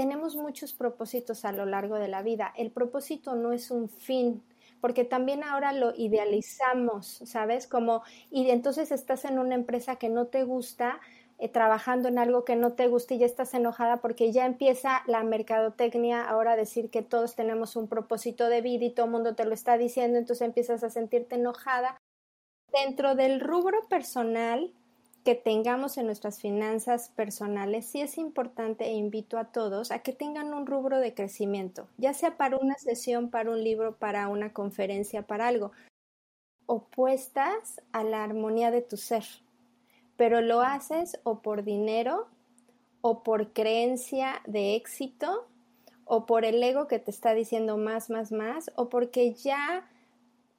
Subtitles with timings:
[0.00, 2.54] tenemos muchos propósitos a lo largo de la vida.
[2.56, 4.42] El propósito no es un fin,
[4.80, 7.66] porque también ahora lo idealizamos, ¿sabes?
[7.66, 11.00] Como, y entonces estás en una empresa que no te gusta,
[11.38, 15.02] eh, trabajando en algo que no te gusta y ya estás enojada porque ya empieza
[15.06, 19.12] la mercadotecnia ahora a decir que todos tenemos un propósito de vida y todo el
[19.12, 21.98] mundo te lo está diciendo, entonces empiezas a sentirte enojada.
[22.72, 24.72] Dentro del rubro personal
[25.24, 30.12] que tengamos en nuestras finanzas personales, sí es importante e invito a todos a que
[30.12, 34.52] tengan un rubro de crecimiento, ya sea para una sesión, para un libro, para una
[34.52, 35.72] conferencia, para algo,
[36.66, 39.24] opuestas a la armonía de tu ser
[40.20, 42.28] pero lo haces o por dinero
[43.00, 45.48] o por creencia de éxito
[46.04, 49.88] o por el ego que te está diciendo más, más, más o porque ya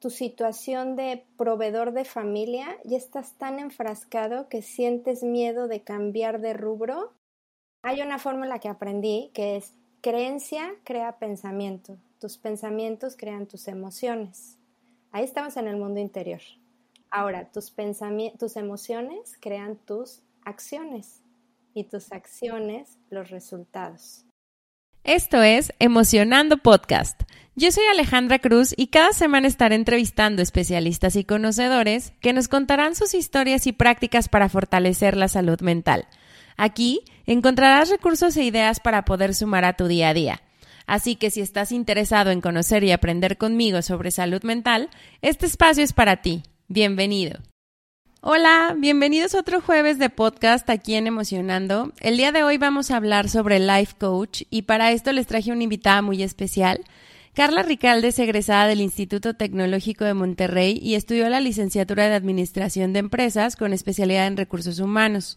[0.02, 6.40] tu situación de proveedor de familia ya estás tan enfrascado que sientes miedo de cambiar
[6.40, 7.12] de rubro.
[7.84, 14.58] Hay una fórmula que aprendí que es creencia crea pensamiento, tus pensamientos crean tus emociones.
[15.12, 16.40] Ahí estamos en el mundo interior.
[17.08, 17.72] Ahora, tus
[18.40, 21.22] tus emociones crean tus acciones
[21.74, 24.26] y tus acciones los resultados.
[25.04, 27.22] Esto es Emocionando Podcast.
[27.56, 32.94] Yo soy Alejandra Cruz y cada semana estaré entrevistando especialistas y conocedores que nos contarán
[32.94, 36.06] sus historias y prácticas para fortalecer la salud mental.
[36.56, 40.42] Aquí encontrarás recursos e ideas para poder sumar a tu día a día.
[40.86, 44.88] Así que si estás interesado en conocer y aprender conmigo sobre salud mental,
[45.20, 46.44] este espacio es para ti.
[46.68, 47.40] Bienvenido.
[48.24, 51.92] Hola, bienvenidos a otro jueves de podcast aquí en Emocionando.
[51.98, 55.50] El día de hoy vamos a hablar sobre Life Coach y para esto les traje
[55.50, 56.84] una invitada muy especial.
[57.34, 62.92] Carla Ricalde es egresada del Instituto Tecnológico de Monterrey y estudió la licenciatura de Administración
[62.92, 65.36] de Empresas con especialidad en Recursos Humanos.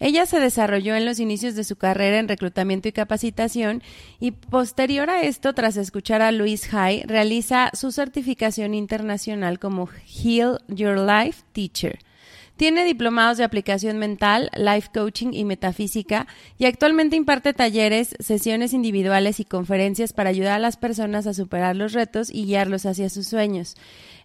[0.00, 3.82] Ella se desarrolló en los inicios de su carrera en reclutamiento y capacitación
[4.20, 10.60] y posterior a esto, tras escuchar a Luis High, realiza su certificación internacional como Heal
[10.68, 11.98] Your Life Teacher.
[12.62, 16.28] Tiene diplomados de aplicación mental, life coaching y metafísica
[16.58, 21.74] y actualmente imparte talleres, sesiones individuales y conferencias para ayudar a las personas a superar
[21.74, 23.74] los retos y guiarlos hacia sus sueños.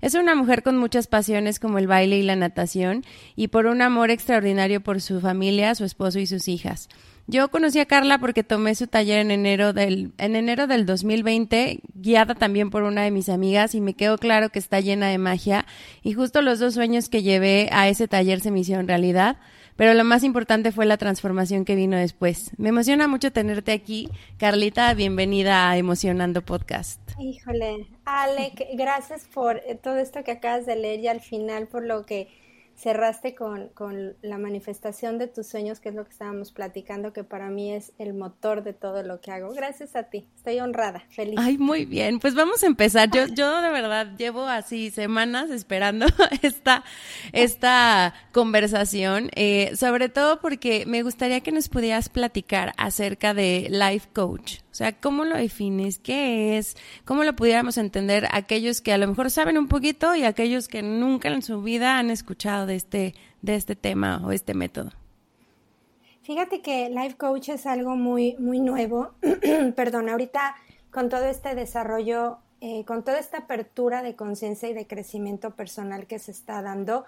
[0.01, 3.03] Es una mujer con muchas pasiones como el baile y la natación
[3.35, 6.89] y por un amor extraordinario por su familia, su esposo y sus hijas.
[7.29, 11.81] Yo conocí a Carla porque tomé su taller en enero del, en enero del 2020,
[11.93, 15.17] guiada también por una de mis amigas y me quedó claro que está llena de
[15.17, 15.65] magia
[16.03, 19.35] y justo los dos sueños que llevé a ese taller se me hicieron realidad,
[19.75, 22.51] pero lo más importante fue la transformación que vino después.
[22.57, 24.07] Me emociona mucho tenerte aquí.
[24.37, 27.01] Carlita, bienvenida a Emocionando Podcast.
[27.19, 32.05] Híjole, Ale, gracias por todo esto que acabas de leer y al final por lo
[32.05, 32.29] que
[32.77, 37.23] cerraste con, con, la manifestación de tus sueños, que es lo que estábamos platicando, que
[37.23, 39.51] para mí es el motor de todo lo que hago.
[39.53, 41.35] Gracias a ti, estoy honrada, feliz.
[41.39, 43.09] Ay, muy bien, pues vamos a empezar.
[43.09, 46.05] Yo, yo de verdad llevo así semanas esperando
[46.43, 46.83] esta,
[47.33, 54.09] esta conversación, eh, sobre todo porque me gustaría que nos pudieras platicar acerca de Life
[54.13, 54.59] Coach.
[54.71, 55.97] O sea, ¿cómo lo defines?
[55.97, 56.77] ¿Qué es?
[57.03, 60.83] ¿Cómo lo pudiéramos entender aquellos que a lo mejor saben un poquito y aquellos que
[60.83, 64.91] nunca en su vida han escuchado de este, de este tema o este método?
[66.21, 69.11] Fíjate que Life Coach es algo muy, muy nuevo.
[69.75, 70.55] Perdón, ahorita
[70.91, 76.05] con todo este desarrollo, eh, con toda esta apertura de conciencia y de crecimiento personal
[76.05, 77.05] que se está dando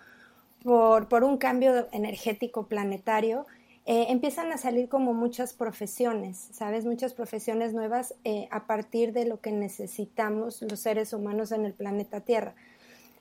[0.64, 3.46] por, por un cambio energético planetario,
[3.86, 6.86] eh, empiezan a salir como muchas profesiones, ¿sabes?
[6.86, 11.74] Muchas profesiones nuevas eh, a partir de lo que necesitamos los seres humanos en el
[11.74, 12.54] planeta Tierra.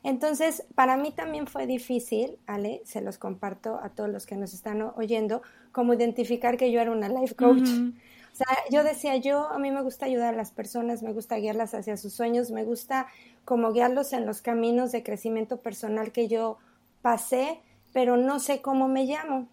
[0.05, 4.55] Entonces, para mí también fue difícil, Ale, se los comparto a todos los que nos
[4.55, 5.43] están oyendo,
[5.73, 7.69] como identificar que yo era una life coach.
[8.33, 11.37] O sea, yo decía, yo a mí me gusta ayudar a las personas, me gusta
[11.37, 13.09] guiarlas hacia sus sueños, me gusta
[13.45, 16.59] como guiarlos en los caminos de crecimiento personal que yo
[17.03, 17.61] pasé,
[17.93, 19.49] pero no sé cómo me llamo.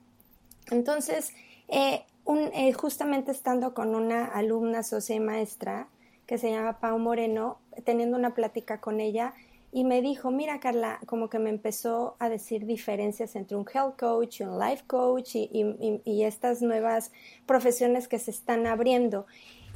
[0.70, 1.34] Entonces,
[1.68, 2.06] eh,
[2.54, 5.88] eh, justamente estando con una alumna socia y maestra
[6.28, 9.34] que se llama Pau Moreno, teniendo una plática con ella,
[9.76, 14.00] y me dijo, mira Carla, como que me empezó a decir diferencias entre un health
[14.00, 17.12] coach y un life coach y estas nuevas
[17.46, 19.26] profesiones que se están abriendo.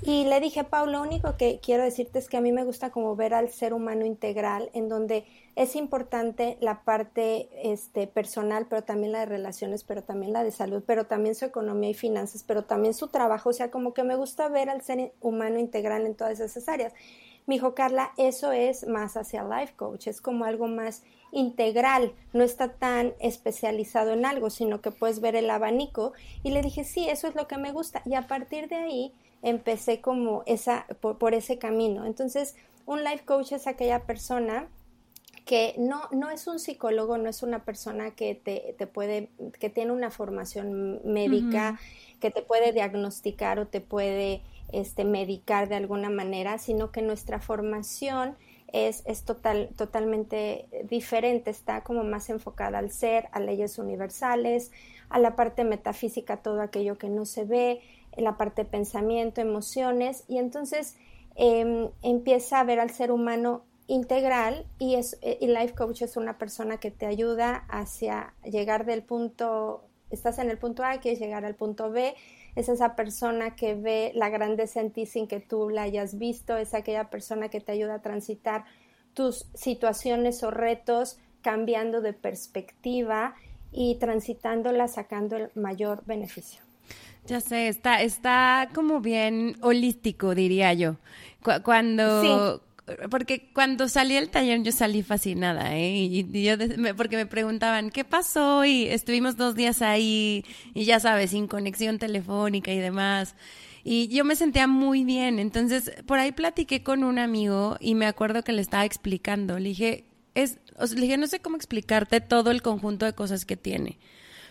[0.02, 2.92] Y le dije, Pau, lo único que quiero decirte es que a mí me gusta
[2.92, 5.26] como ver al ser humano integral, en donde
[5.58, 10.52] es importante la parte este, personal, pero también la de relaciones, pero también la de
[10.52, 13.50] salud, pero también su economía y finanzas, pero también su trabajo.
[13.50, 16.94] O sea, como que me gusta ver al ser humano integral en todas esas áreas.
[17.50, 21.02] Me dijo, Carla, eso es más hacia life coach, es como algo más
[21.32, 26.14] integral, no está tan especializado en algo, sino que puedes ver el abanico.
[26.44, 28.04] Y le dije, sí, eso es lo que me gusta.
[28.06, 32.06] Y a partir de ahí empecé como esa, por, ese camino.
[32.06, 32.56] Entonces,
[32.86, 34.68] un life coach es aquella persona
[35.48, 39.30] que no, no es un psicólogo, no es una persona que te, te puede,
[39.60, 41.80] que tiene una formación médica,
[42.20, 44.44] que te puede diagnosticar o te puede
[44.74, 48.38] este, medicar de alguna manera, sino que nuestra formación
[48.72, 54.72] es, es total, totalmente diferente, está como más enfocada al ser, a leyes universales,
[55.10, 57.82] a la parte metafísica, todo aquello que no se ve,
[58.18, 60.98] la parte de pensamiento, emociones, y entonces
[61.36, 66.38] em, empieza a ver al ser humano integral y, es, y Life Coach es una
[66.38, 71.44] persona que te ayuda hacia llegar del punto, estás en el punto A, quieres llegar
[71.44, 72.14] al punto B,
[72.56, 76.58] es esa persona que ve la grandeza en ti sin que tú la hayas visto,
[76.58, 78.66] es aquella persona que te ayuda a transitar
[79.14, 83.36] tus situaciones o retos cambiando de perspectiva
[83.72, 86.62] y transitándola sacando el mayor beneficio.
[87.26, 90.96] Ya sé, está, está como bien holístico, diría yo.
[91.64, 92.62] cuando,
[93.10, 95.92] porque cuando salí del taller yo salí fascinada, ¿eh?
[95.92, 96.56] Y, yo,
[96.96, 98.66] porque me preguntaban, ¿qué pasó?
[98.66, 103.36] Y estuvimos dos días ahí, y ya sabes, sin conexión telefónica y demás.
[103.84, 105.40] Y yo me sentía muy bien.
[105.40, 109.58] Entonces, por ahí platiqué con un amigo y me acuerdo que le estaba explicando.
[109.58, 110.60] Le dije, es,
[110.94, 113.98] le dije, no sé cómo explicarte todo el conjunto de cosas que tiene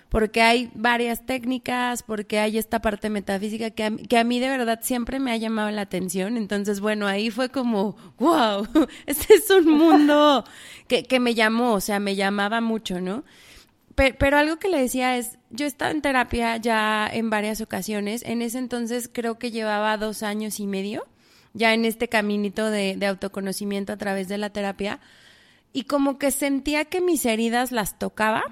[0.09, 4.49] porque hay varias técnicas, porque hay esta parte metafísica que a, que a mí de
[4.49, 6.37] verdad siempre me ha llamado la atención.
[6.37, 8.67] Entonces, bueno, ahí fue como, wow,
[9.07, 10.45] este es un mundo
[10.87, 13.25] que, que me llamó, o sea, me llamaba mucho, ¿no?
[13.95, 17.61] Pero, pero, algo que le decía es, yo he estado en terapia ya en varias
[17.61, 21.05] ocasiones, en ese entonces creo que llevaba dos años y medio,
[21.53, 25.01] ya en este caminito de, de autoconocimiento a través de la terapia,
[25.73, 28.45] y como que sentía que mis heridas las tocaba,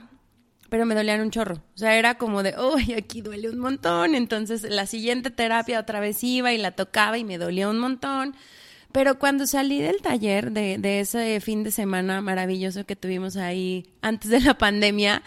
[0.68, 1.62] pero me dolían un chorro.
[1.74, 4.14] O sea, era como de, uy, aquí duele un montón.
[4.14, 8.34] Entonces, la siguiente terapia otra vez iba y la tocaba y me dolía un montón.
[8.92, 13.86] Pero cuando salí del taller de, de ese fin de semana maravilloso que tuvimos ahí
[14.00, 15.22] antes de la pandemia,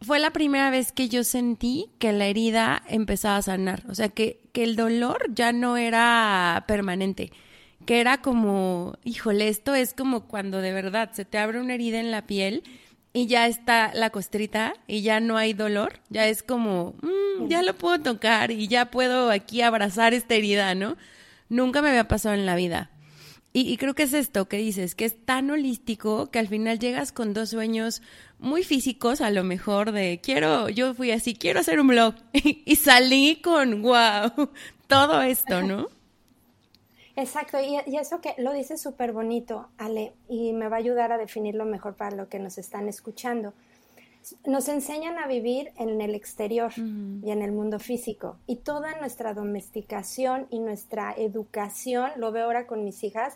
[0.00, 3.84] fue la primera vez que yo sentí que la herida empezaba a sanar.
[3.88, 7.32] O sea, que, que el dolor ya no era permanente.
[7.86, 12.00] Que era como, híjole, esto es como cuando de verdad se te abre una herida
[12.00, 12.62] en la piel
[13.18, 17.62] y ya está la costrita y ya no hay dolor, ya es como, mm, ya
[17.62, 20.96] lo puedo tocar y ya puedo aquí abrazar esta herida, ¿no?
[21.48, 22.90] Nunca me había pasado en la vida.
[23.52, 27.10] Y, creo que es esto que dices, que es tan holístico que al final llegas
[27.10, 28.02] con dos sueños
[28.38, 32.76] muy físicos, a lo mejor de quiero, yo fui así, quiero hacer un blog y
[32.76, 34.50] salí con wow,
[34.86, 35.88] todo esto, ¿no?
[37.18, 41.18] Exacto, y, eso que lo dice súper bonito, Ale, y me va a ayudar a
[41.18, 43.54] definirlo mejor para lo que nos están escuchando.
[44.46, 49.34] Nos enseñan a vivir en el exterior y en el mundo físico, y toda nuestra
[49.34, 53.34] domesticación y nuestra educación, lo veo ahora con mis hijas,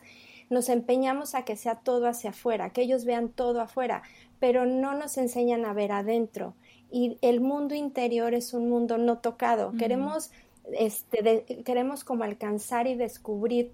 [0.48, 4.04] nos empeñamos a que sea todo hacia afuera, que ellos vean todo afuera,
[4.38, 6.54] pero no nos enseñan a ver adentro.
[6.92, 9.72] Y el mundo interior es un mundo no tocado.
[9.72, 10.30] Queremos
[10.72, 13.72] este, queremos como alcanzar y descubrir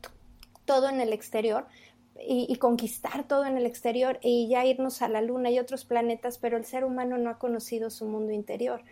[0.65, 1.67] todo en el exterior
[2.27, 6.39] y, conquistar todo en el exterior y ya irnos a la luna y otros planetas,
[6.39, 8.83] pero el ser humano no ha conocido su mundo interior.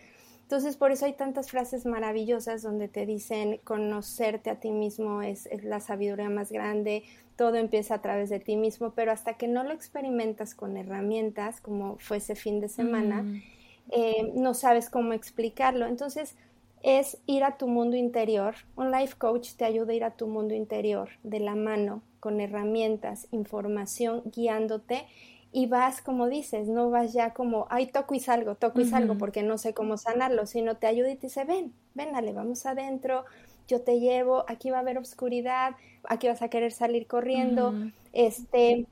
[0.42, 5.48] Entonces, por eso hay tantas frases maravillosas donde te dicen conocerte a ti mismo es,
[5.64, 7.02] la sabiduría más grande,
[7.34, 11.60] todo empieza a través de ti mismo, pero hasta que no lo experimentas con herramientas,
[11.60, 13.42] como fue ese fin de semana, mm.
[13.90, 15.86] eh, no sabes cómo explicarlo.
[15.86, 16.36] Entonces,
[16.82, 18.54] es ir a tu mundo interior.
[18.76, 22.40] Un life coach te ayuda a ir a tu mundo interior de la mano, con
[22.40, 25.06] herramientas, información, guiándote
[25.52, 29.16] y vas como dices, no vas ya como, ay, toco y salgo, toco y salgo
[29.16, 32.66] porque no sé cómo sanarlo, sino te ayuda y te dice, ven, ven, dale, vamos
[32.66, 33.24] adentro,
[33.66, 37.74] yo te llevo, aquí va a haber oscuridad, aquí vas a querer salir corriendo,
[38.12, 38.86] este,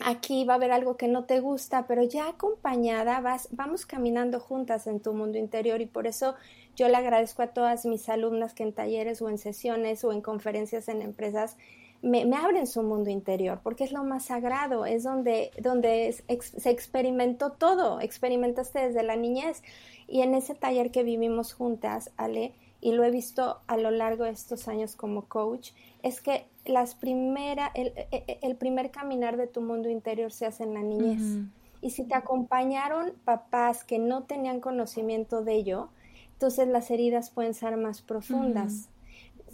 [0.00, 4.40] aquí va a haber algo que no te gusta, pero ya acompañada vas, vamos caminando
[4.40, 6.34] juntas en tu mundo interior y por eso
[6.74, 10.20] yo le agradezco a todas mis alumnas que en talleres o en sesiones o en
[10.20, 11.56] conferencias en empresas
[12.02, 17.52] me, abren su mundo interior, porque es lo más sagrado, es donde, donde se experimentó
[17.52, 19.62] todo, experimentaste desde la niñez.
[20.06, 24.24] Y en ese taller que vivimos juntas, Ale, y lo he visto a lo largo
[24.24, 25.70] de estos años como coach,
[26.02, 30.64] es que las primera, el, e, e, primer caminar de tu mundo interior se hace
[30.64, 31.44] en la niñez.
[31.80, 35.88] Y si te acompañaron papás que no tenían conocimiento de ello,
[36.32, 38.88] entonces las heridas pueden ser más profundas.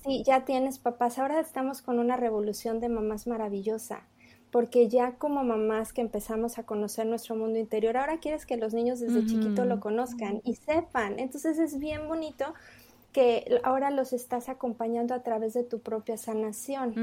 [0.04, 4.02] Si ya tienes papás, ahora estamos con una revolución de mamás maravillosa,
[4.50, 8.74] porque ya como mamás que empezamos a conocer nuestro mundo interior, ahora quieres que los
[8.74, 11.18] niños desde chiquito lo conozcan y sepan.
[11.18, 12.52] Entonces es bien bonito
[13.12, 16.98] que ahora los estás acompañando a través de tu propia sanación,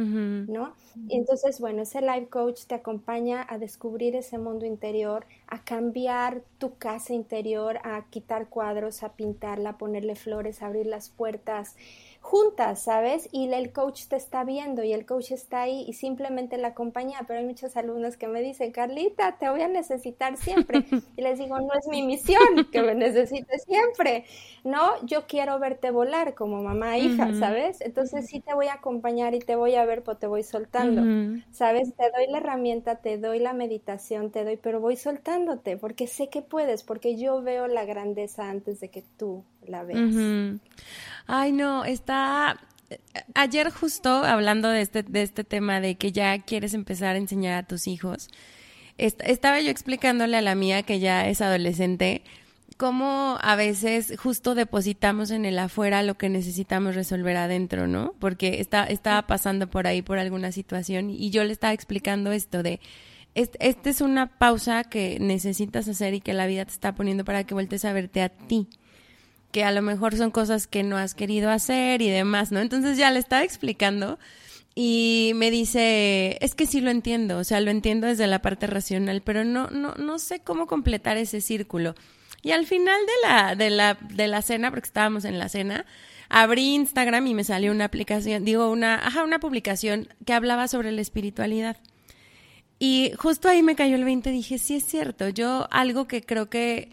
[0.48, 0.76] ¿no?
[1.08, 6.44] Y entonces, bueno, ese life coach te acompaña a descubrir ese mundo interior, a cambiar
[6.58, 11.76] tu casa interior, a quitar cuadros, a pintarla, a ponerle flores, a abrir las puertas,
[12.22, 13.28] juntas, ¿sabes?
[13.32, 17.20] Y el coach te está viendo y el coach está ahí y simplemente la acompaña,
[17.28, 20.86] pero hay muchos alumnos que me dicen, Carlita, te voy a necesitar siempre.
[21.18, 24.26] Y les digo, no es mi misión que me necesites siempre,
[24.64, 25.06] ¿no?
[25.06, 27.82] Yo quiero verte volar como mamá e hija, ¿sabes?
[27.82, 31.34] Entonces sí te voy a acompañar y te voy a ver, pero te voy soltando,
[31.52, 31.94] ¿sabes?
[31.96, 36.30] Te doy la herramienta, te doy la meditación, te doy, pero voy soltándote porque sé
[36.30, 40.60] que puedes, porque yo veo la grandeza antes de que tú la veas.
[41.28, 42.60] Ay, no, está...
[43.36, 47.54] Ayer justo hablando de este, de este tema de que ya quieres empezar a enseñar
[47.54, 48.30] a tus hijos,
[48.98, 52.24] estaba yo explicándole a la mía que ya es adolescente
[52.80, 58.14] cómo a veces justo depositamos en el afuera lo que necesitamos resolver adentro, ¿no?
[58.20, 62.64] Porque está, estaba pasando por ahí por alguna situación y yo le estaba explicando esto
[62.64, 62.80] de,
[63.36, 67.44] esta es una pausa que necesitas hacer y que la vida te está poniendo para
[67.44, 68.70] que vueltes a verte a ti
[69.52, 72.60] que a lo mejor son cosas que no has querido hacer y demás, ¿no?
[72.60, 74.20] Entonces ya le estaba explicando
[74.76, 78.68] y me dice, es que sí lo entiendo, o sea, lo entiendo desde la parte
[78.68, 81.96] racional, pero no, no, no sé cómo completar ese círculo.
[82.42, 85.86] Y al final de la, de la, de la cena, porque estábamos en la cena,
[86.30, 90.92] abrí Instagram y me salió una aplicación, digo, una, ajá, una publicación que hablaba sobre
[90.92, 91.78] la espiritualidad.
[92.78, 96.50] Y justo ahí me cayó el 20, dije, sí es cierto, yo algo que creo
[96.50, 96.90] que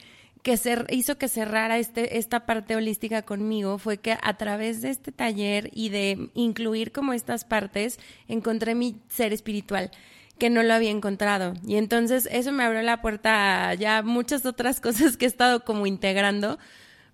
[0.46, 5.10] que hizo que cerrara este, esta parte holística conmigo fue que a través de este
[5.10, 7.98] taller y de incluir como estas partes,
[8.28, 9.90] encontré mi ser espiritual
[10.38, 11.54] que no lo había encontrado.
[11.66, 15.64] Y entonces eso me abrió la puerta a ya muchas otras cosas que he estado
[15.64, 16.60] como integrando.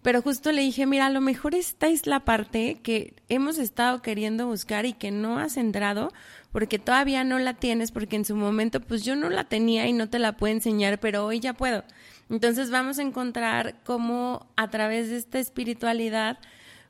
[0.03, 4.03] Pero justo le dije, mira, a lo mejor esta es la parte que hemos estado
[4.03, 6.13] queriendo buscar y que no has entrado
[6.51, 9.95] porque todavía no la tienes, porque en su momento pues yo no la tenía y
[9.95, 11.83] no te la puedo enseñar, pero hoy ya puedo.
[12.31, 16.39] Entonces vamos a encontrar cómo a través de esta espiritualidad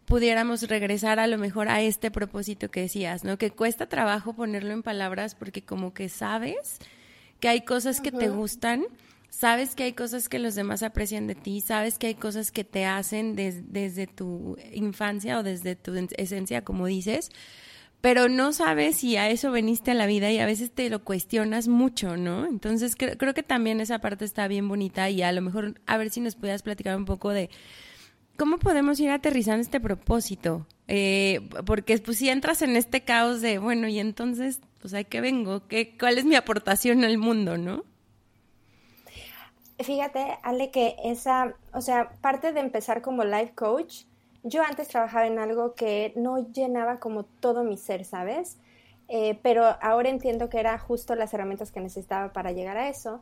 [0.04, 3.38] pudiéramos regresar a lo mejor a este propósito que decías, ¿no?
[3.38, 6.78] Que cuesta trabajo ponerlo en palabras porque como que sabes
[7.40, 8.84] que hay cosas que te gustan,
[9.30, 12.62] sabes que hay cosas que los demás aprecian de ti, sabes que hay cosas que
[12.62, 17.30] te hacen desde tu infancia o desde tu esencia, como dices,
[18.02, 21.04] pero no sabes si a eso veniste a la vida y a veces te lo
[21.04, 22.47] cuestionas mucho, ¿no?
[22.47, 26.11] Entonces creo, que también esa parte está bien bonita y a lo mejor a ver
[26.11, 27.49] si nos pudieras platicar un poco de
[28.37, 33.59] cómo podemos ir aterrizando este propósito, eh, porque pues si entras en este caos de,
[33.59, 35.68] bueno, y entonces, pues ¿a qué vengo?
[35.68, 37.85] ¿Qué, ¿Cuál es mi aportación al mundo, no?
[39.78, 44.06] Fíjate, Ale, que esa, o sea, parte de empezar como life coach,
[44.42, 48.58] yo antes trabajaba en algo que no llenaba como todo mi ser, ¿sabes?
[49.08, 53.20] Eh, pero ahora entiendo que era justo las herramientas que necesitaba para llegar a eso.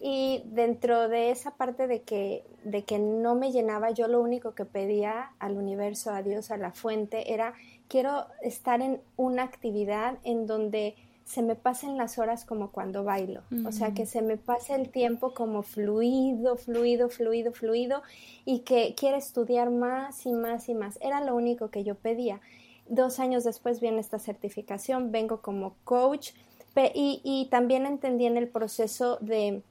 [0.00, 4.54] Y dentro de esa parte de que, de que no me llenaba, yo lo único
[4.54, 7.54] que pedía al universo, a Dios, a la fuente, era
[7.88, 13.42] quiero estar en una actividad en donde se me pasen las horas como cuando bailo,
[13.66, 18.02] o sea, que se me pase el tiempo como fluido, fluido, fluido, fluido,
[18.44, 20.98] y que quiera estudiar más y más y más.
[21.00, 22.40] Era lo único que yo pedía.
[22.88, 26.30] Dos años después viene esta certificación, vengo como coach
[26.94, 29.62] y, y también entendí en el proceso de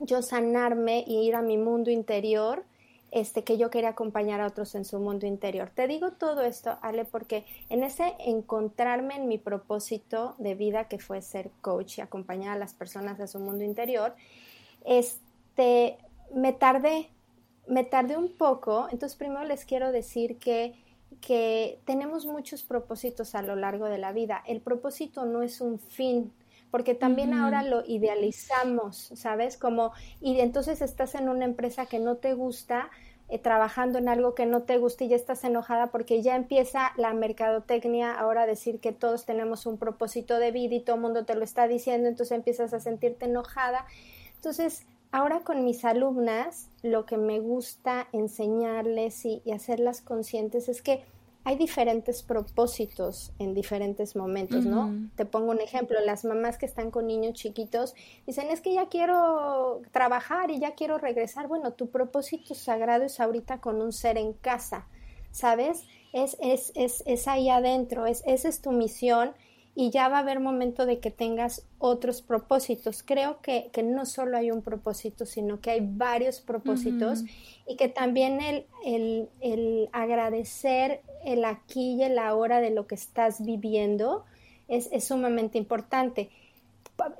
[0.00, 2.64] yo sanarme y ir a mi mundo interior
[3.10, 5.70] este, que yo quería acompañar a otros en su mundo interior.
[5.74, 10.98] Te digo todo esto, Ale, porque en ese encontrarme en mi propósito de vida, que
[10.98, 14.14] fue ser coach y acompañar a las personas a su mundo interior,
[14.84, 15.98] este,
[16.34, 17.08] me tardé,
[17.66, 18.88] me tardé un poco.
[18.90, 20.74] Entonces, primero les quiero decir que,
[21.20, 24.42] que tenemos muchos propósitos a lo largo de la vida.
[24.46, 26.32] El propósito no es un fin,
[26.70, 29.56] porque también ahora lo idealizamos, ¿sabes?
[29.56, 32.90] Como, y entonces estás en una empresa que no te gusta,
[33.30, 36.92] eh, trabajando en algo que no te gusta y ya estás enojada porque ya empieza
[36.96, 41.02] la mercadotecnia ahora a decir que todos tenemos un propósito de vida y todo el
[41.02, 43.84] mundo te lo está diciendo, entonces empiezas a sentirte enojada.
[44.36, 51.04] Entonces, ahora con mis alumnas, lo que me gusta enseñarles y hacerlas conscientes es que
[51.44, 54.92] hay diferentes propósitos en diferentes momentos, ¿no?
[55.16, 57.94] Te pongo un ejemplo, las mamás que están con niños chiquitos
[58.26, 61.48] dicen, es que ya quiero trabajar y ya quiero regresar.
[61.48, 64.88] Bueno, tu propósito sagrado es ahorita con un ser en casa,
[65.30, 65.84] ¿sabes?
[66.12, 69.32] Es, es, es, es ahí adentro, es, esa es tu misión
[69.74, 73.02] y ya va a haber momento de que tengas otros propósitos.
[73.04, 77.22] Creo que, no solo hay un propósito, sino que hay varios propósitos
[77.66, 82.96] y que también el, el, el, agradecer el aquí y el ahora de lo que
[82.96, 84.24] estás viviendo
[84.66, 86.28] es, es sumamente importante.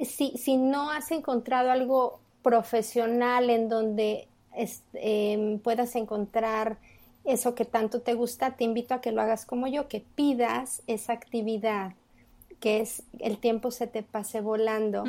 [0.00, 4.26] Si, si, no has encontrado algo profesional en donde
[4.94, 6.78] em, puedas encontrar
[7.24, 10.82] eso que tanto te gusta, te invito a que lo hagas como yo, que pidas
[10.88, 11.92] esa actividad
[12.60, 15.04] que es el tiempo se te pase volando,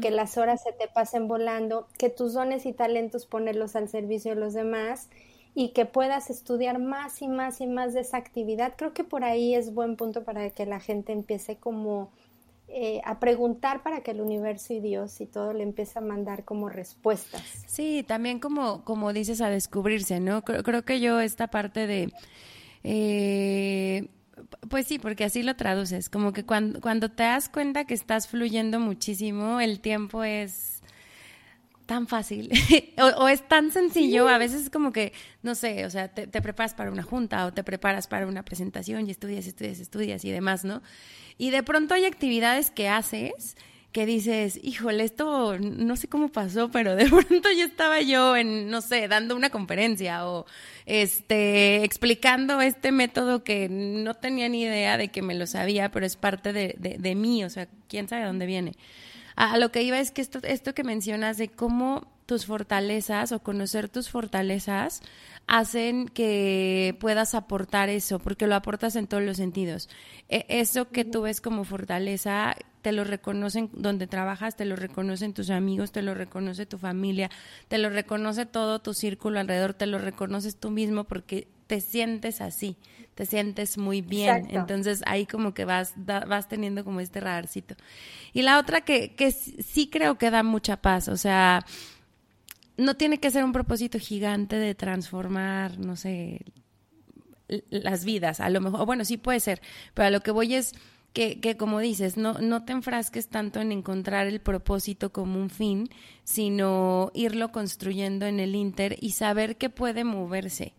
[0.00, 4.34] que las horas se te pasen volando, que tus dones y talentos ponerlos al servicio
[4.34, 5.08] de los demás
[5.54, 8.74] y que puedas estudiar más y más y más de esa actividad.
[8.76, 12.10] Creo que por ahí es buen punto para que la gente empiece como
[12.68, 16.44] eh, a preguntar para que el universo y Dios y todo le empiece a mandar
[16.44, 17.42] como respuestas.
[17.66, 20.42] Sí, también como, como dices, a descubrirse, ¿no?
[20.42, 22.12] Creo, creo que yo esta parte de...
[22.82, 24.08] Eh,
[24.68, 28.28] pues sí, porque así lo traduces, como que cuando, cuando te das cuenta que estás
[28.28, 30.82] fluyendo muchísimo, el tiempo es
[31.86, 32.50] tan fácil
[33.18, 35.12] o, es tan sencillo, a veces es como que,
[35.42, 38.42] no sé, o sea, te, te, preparas para una junta o te preparas para una
[38.42, 40.82] presentación y estudias, estudias, estudias y demás, ¿no?
[41.36, 43.56] Y de pronto hay actividades que haces
[43.94, 48.68] que dices, híjole, esto no sé cómo pasó, pero de pronto ya estaba yo en,
[48.68, 50.46] no sé, dando una conferencia o
[50.84, 56.04] este, explicando este método que no tenía ni idea de que me lo sabía, pero
[56.06, 58.72] es parte de, de, mí, o sea, quién sabe dónde viene.
[59.36, 63.40] A, lo que iba es que esto, esto que mencionas de cómo tus fortalezas o
[63.40, 65.02] conocer tus fortalezas
[65.46, 69.88] hacen que puedas aportar eso, porque lo aportas en todos los sentidos.
[70.28, 75.34] E, eso que tú ves como fortaleza, te lo reconocen donde trabajas, te lo reconocen
[75.34, 77.30] tus amigos, te lo reconoce tu familia,
[77.68, 82.40] te lo reconoce todo tu círculo alrededor, te lo reconoces tú mismo porque te sientes
[82.40, 82.76] así,
[83.14, 84.48] te sientes muy bien.
[84.50, 87.74] Entonces ahí como que vas, vas teniendo como este radarcito.
[88.32, 91.64] Y la otra que, que sí creo que da mucha paz, o sea,
[92.76, 96.40] no tiene que ser un propósito gigante de transformar, no sé,
[97.70, 99.60] las vidas, a lo mejor, bueno, sí puede ser,
[99.92, 100.72] pero a lo que voy es
[101.12, 105.50] que, que como dices, no, no te enfrasques tanto en encontrar el propósito como un
[105.50, 105.88] fin,
[106.24, 110.74] sino irlo construyendo en el inter y saber que puede moverse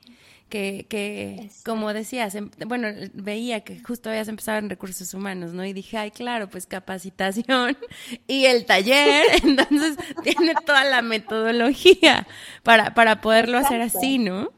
[0.50, 5.66] que, que como decías, em, bueno, veía que justo habías empezado en recursos humanos, ¿no?
[5.66, 7.78] Y dije, ay, claro, pues capacitación
[8.28, 12.28] y el taller, entonces tiene toda la metodología
[12.64, 14.52] para, para poderlo hacer así, ¿no?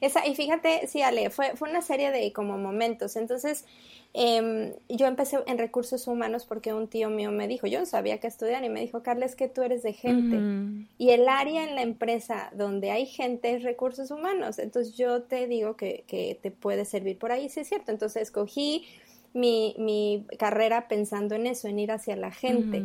[0.00, 3.16] Esa, y fíjate, sí, Ale, fue, fue una serie de como momentos.
[3.16, 3.64] Entonces,
[4.12, 8.20] eh, yo empecé en recursos humanos porque un tío mío me dijo, yo no sabía
[8.20, 10.86] qué estudiar, y me dijo, Carla, es que tú eres de gente.
[10.98, 14.58] Y el área en la empresa donde hay gente es recursos humanos.
[14.58, 17.90] Entonces, yo te digo que, que te puede servir por ahí, sí es cierto.
[17.90, 18.86] Entonces, escogí
[19.34, 22.84] mi, mi carrera pensando en eso, en ir hacia la gente.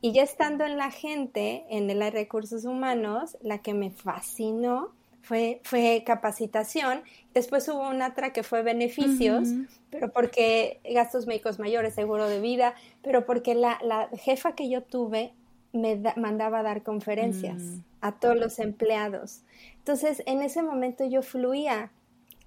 [0.00, 3.90] Y ya estando en la gente, en el área de recursos humanos, la que me
[3.90, 7.02] fascinó fue, fue capacitación.
[7.34, 9.48] Después hubo una otra que fue beneficios,
[9.90, 14.82] pero porque gastos médicos mayores, seguro de vida, pero porque la, la jefa que yo
[14.82, 15.32] tuve
[15.72, 17.78] me mandaba a dar conferencias mm.
[18.00, 19.42] a todos los empleados.
[19.78, 21.90] Entonces, en ese momento yo fluía.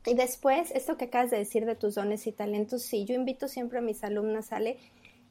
[0.06, 3.48] Y después, esto que acabas de decir de tus dones y talentos, sí, yo invito
[3.48, 4.78] siempre a mis alumnas, Ale,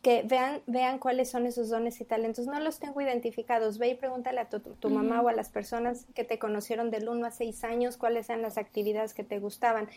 [0.02, 2.46] que vean, vean cuáles son esos dones y talentos.
[2.46, 3.78] No los tengo identificados.
[3.78, 7.24] Ve y pregúntale a tu, mamá o a las personas que te conocieron del 1
[7.24, 9.88] a 6 años cuáles eran las actividades que te gustaban.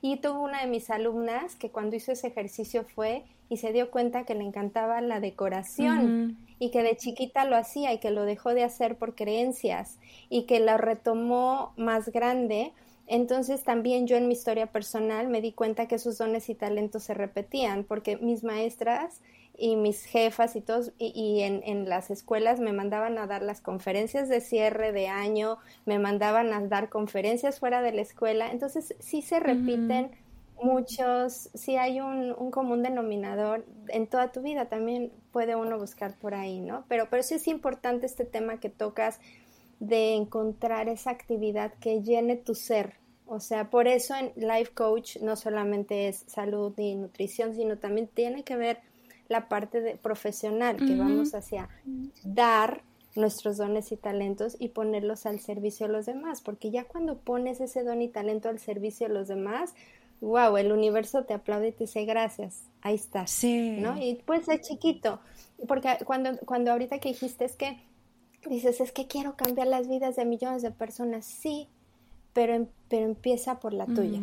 [0.00, 3.90] Y tuvo una de mis alumnas que cuando hizo ese ejercicio fue y se dio
[3.90, 8.24] cuenta que le encantaba la decoración y que de chiquita lo hacía y que lo
[8.24, 9.98] dejó de hacer por creencias
[10.30, 12.72] y que lo retomó más grande.
[13.06, 17.02] Entonces también yo en mi historia personal me di cuenta que esos dones y talentos
[17.02, 19.20] se repetían porque mis maestras
[19.60, 23.60] y mis jefas y todos, y, en, en, las escuelas me mandaban a dar las
[23.60, 28.94] conferencias de cierre de año, me mandaban a dar conferencias fuera de la escuela, entonces
[29.00, 30.12] sí se repiten
[30.62, 36.14] muchos, sí hay un, un, común denominador en toda tu vida, también puede uno buscar
[36.16, 36.84] por ahí, ¿no?
[36.88, 39.20] Pero, pero sí es importante este tema que tocas
[39.78, 42.94] de encontrar esa actividad que llene tu ser,
[43.26, 48.08] o sea, por eso en Life Coach no solamente es salud y nutrición, sino también
[48.08, 48.80] tiene que ver
[49.30, 51.68] la parte de profesional, que vamos hacia
[52.24, 52.82] dar
[53.14, 57.60] nuestros dones y talentos y ponerlos al servicio de los demás, porque ya cuando pones
[57.60, 59.72] ese don y talento al servicio de los demás,
[60.20, 63.78] wow, el universo te aplaude y te dice gracias, ahí estás, sí.
[63.80, 63.96] ¿no?
[64.02, 65.20] Y puede ser chiquito,
[65.68, 67.80] porque cuando, cuando ahorita que dijiste es que
[68.48, 71.68] dices, es que quiero cambiar las vidas de millones de personas, sí,
[72.32, 74.20] pero, em, pero empieza por la tuya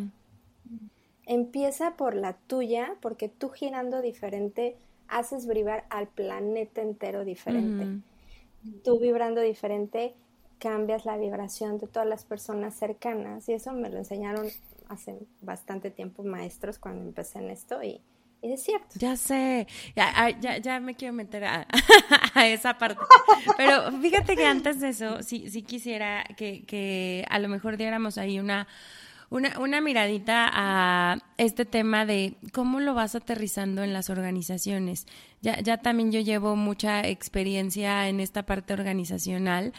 [1.28, 4.76] empieza por la tuya, porque tú girando diferente
[5.08, 8.00] haces vibrar al planeta entero diferente.
[8.84, 10.14] Tú vibrando diferente
[10.58, 14.48] cambias la vibración de todas las personas cercanas y eso me lo enseñaron
[14.88, 18.00] hace bastante tiempo maestros cuando empecé en esto y,
[18.40, 18.86] es cierto.
[18.94, 19.66] Ya sé,
[19.96, 21.66] ya, ya, ya me quiero meter a,
[22.46, 23.00] esa parte.
[23.56, 28.16] Pero fíjate que antes de eso, sí, sí quisiera que, que a lo mejor diéramos
[28.16, 28.68] ahí una,
[29.30, 35.06] una, una miradita a este tema de cómo lo vas aterrizando en las organizaciones.
[35.42, 39.72] Ya, ya también yo llevo mucha experiencia en esta parte organizacional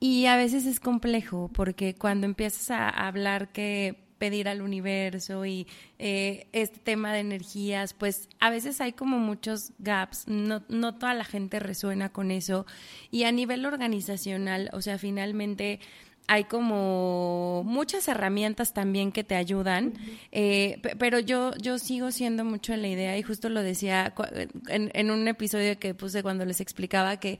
[0.00, 5.66] y a veces es complejo porque cuando empiezas a hablar que pedir al universo y
[5.98, 11.14] eh, este tema de energías, pues a veces hay como muchos gaps, no, no toda
[11.14, 12.64] la gente resuena con eso
[13.10, 15.80] y a nivel organizacional, o sea, finalmente
[16.26, 19.94] hay como muchas herramientas también que te ayudan,
[20.32, 24.14] eh, pero yo, yo sigo siendo mucho en la idea y justo lo decía
[24.68, 27.38] en, en un episodio que puse cuando les explicaba que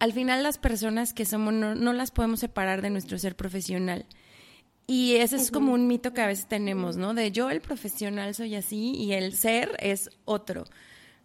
[0.00, 4.06] al final las personas que somos no, no las podemos separar de nuestro ser profesional.
[4.86, 7.14] Y ese es como un mito que a veces tenemos, ¿no?
[7.14, 10.64] De yo el profesional soy así y el ser es otro,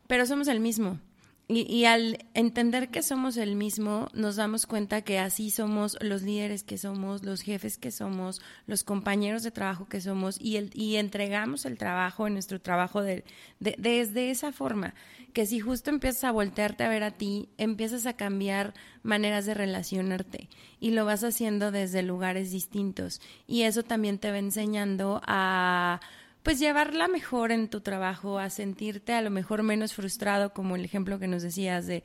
[0.08, 1.00] pero somos el mismo.
[1.48, 6.64] Y, al entender que somos el mismo, nos damos cuenta que así somos los líderes
[6.64, 10.96] que somos, los jefes que somos, los compañeros de trabajo que somos y, el, y
[10.96, 13.24] entregamos el trabajo nuestro trabajo de,
[13.60, 14.96] desde esa forma,
[15.34, 19.54] que si justo empiezas a voltearte a ver a ti, empiezas a cambiar maneras de
[19.54, 23.22] relacionarte y lo vas haciendo desde lugares distintos.
[23.46, 26.00] Y eso también te va enseñando a
[26.46, 30.86] pues llevarla mejor en tu trabajo, a sentirte a lo mejor menos frustrado, como el
[30.86, 32.04] ejemplo que nos decías de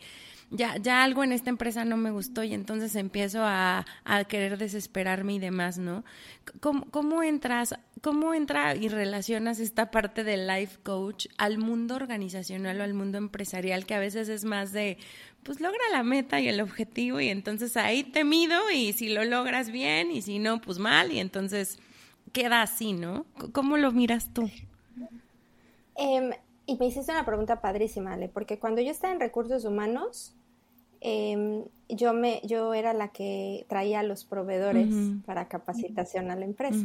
[0.48, 4.56] ya, ya algo en esta empresa no me gustó y entonces empiezo a, a querer
[4.56, 6.06] desesperarme y demás, ¿no?
[6.60, 12.80] ¿Cómo, ¿Cómo, entras, cómo entra y relacionas esta parte del life coach al mundo organizacional
[12.80, 14.96] o al mundo empresarial que a veces es más de,
[15.42, 19.22] pues logra la meta y el objetivo y entonces ahí te mido y si lo
[19.26, 21.78] logras bien y si no, pues mal y entonces
[22.32, 23.26] queda así, ¿no?
[23.52, 24.50] ¿Cómo lo miras tú?
[25.96, 26.30] Em,
[26.66, 30.34] y me hiciste una pregunta padrísima, Ale, porque cuando yo estaba en recursos humanos,
[31.00, 34.94] em, yo, me, yo era la que traía a los proveedores
[35.26, 36.84] para capacitación a la empresa.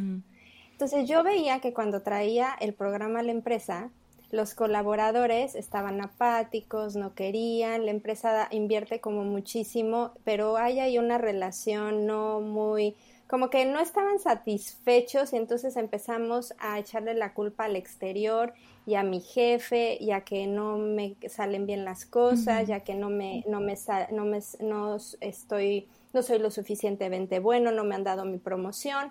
[0.71, 3.89] Entonces yo veía que cuando traía el programa a la empresa,
[4.31, 11.17] los colaboradores estaban apáticos, no querían, la empresa invierte como muchísimo, pero hay ahí una
[11.17, 12.95] relación no muy
[13.27, 18.53] como que no estaban satisfechos y entonces empezamos a echarle la culpa al exterior
[18.85, 23.09] y a mi jefe, ya que no me salen bien las cosas, ya que no
[23.09, 23.75] me, no me,
[24.11, 29.09] no me, no estoy, no soy lo suficientemente bueno, no me han dado mi promoción.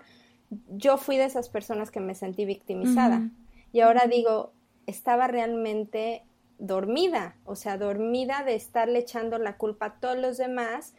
[0.69, 3.29] Yo fui de esas personas que me sentí victimizada.
[3.73, 4.53] Y ahora digo,
[4.85, 6.23] estaba realmente
[6.57, 10.93] dormida, o sea, dormida de estarle echando la culpa a todos los demás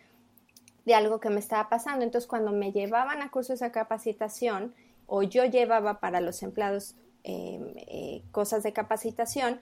[0.87, 2.05] de algo que me estaba pasando.
[2.05, 4.72] Entonces, cuando me llevaban a cursos de capacitación
[5.07, 6.94] o yo llevaba para los empleados
[7.25, 9.61] em, eh, cosas de capacitación,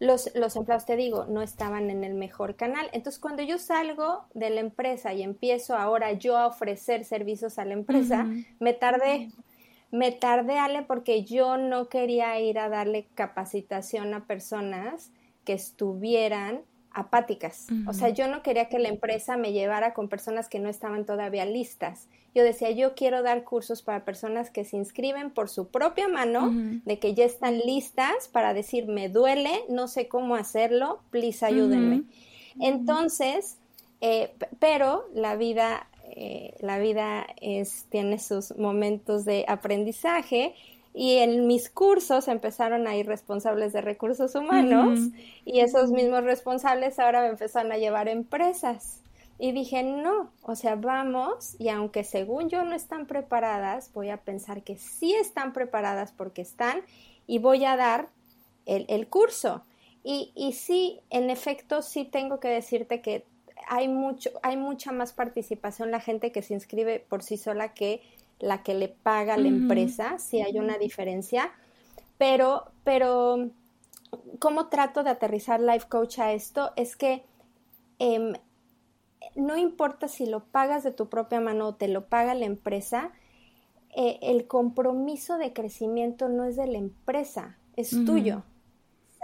[0.00, 2.88] los, los empleados, te digo, no estaban en el mejor canal.
[2.92, 7.66] Entonces, cuando yo salgo de la empresa y empiezo ahora yo a ofrecer servicios a
[7.66, 8.26] la empresa,
[8.58, 9.30] me tardé.
[9.90, 15.10] Me tardé, Ale, porque yo no quería ir a darle capacitación a personas
[15.44, 16.62] que estuvieran
[16.94, 17.66] apáticas.
[17.86, 21.04] O sea, yo no quería que la empresa me llevara con personas que no estaban
[21.04, 22.08] todavía listas.
[22.34, 26.50] Yo decía, yo quiero dar cursos para personas que se inscriben por su propia mano,
[26.84, 32.04] de que ya están listas para decir, me duele, no sé cómo hacerlo, please ayúdenme.
[32.60, 33.58] Entonces,
[34.00, 40.54] eh, pero la vida, eh, la vida es, tiene sus momentos de aprendizaje
[40.94, 45.08] y en mis cursos empezaron a ir responsables de recursos humanos
[45.44, 48.98] y esos mismos responsables ahora me empezaron a llevar empresas.
[49.38, 54.18] Y dije, no, o sea, vamos y aunque según yo no están preparadas, voy a
[54.18, 56.82] pensar que sí están preparadas porque están
[57.26, 58.08] y voy a dar
[58.66, 59.64] el, el curso.
[60.04, 63.24] Y, y sí, en efecto, sí tengo que decirte que
[63.68, 68.02] hay, mucho, hay mucha más participación la gente que se inscribe por sí sola que
[68.42, 71.52] la que le paga la empresa, si hay una diferencia,
[72.18, 73.50] pero, pero,
[74.40, 76.72] ¿cómo trato de aterrizar Life Coach a esto?
[76.74, 77.22] Es que
[78.00, 78.32] em,
[79.36, 83.12] no importa si lo pagas de tu propia mano o te lo paga la empresa,
[83.94, 88.42] eh, el compromiso de crecimiento no es de la empresa, es tuyo,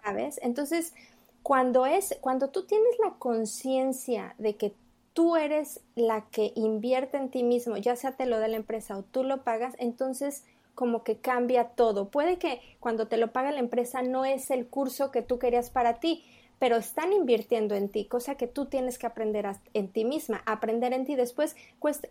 [0.04, 0.38] ¿sabes?
[0.44, 0.94] Entonces,
[1.42, 4.74] cuando es, cuando tú tienes la conciencia de que
[5.18, 8.96] tú eres la que invierte en ti mismo, ya sea te lo de la empresa
[8.96, 10.44] o tú lo pagas, entonces
[10.76, 12.08] como que cambia todo.
[12.08, 15.70] Puede que cuando te lo paga la empresa no es el curso que tú querías
[15.70, 16.24] para ti,
[16.60, 20.92] pero están invirtiendo en ti, cosa que tú tienes que aprender en ti misma, aprender
[20.92, 21.16] en ti.
[21.16, 21.56] Después,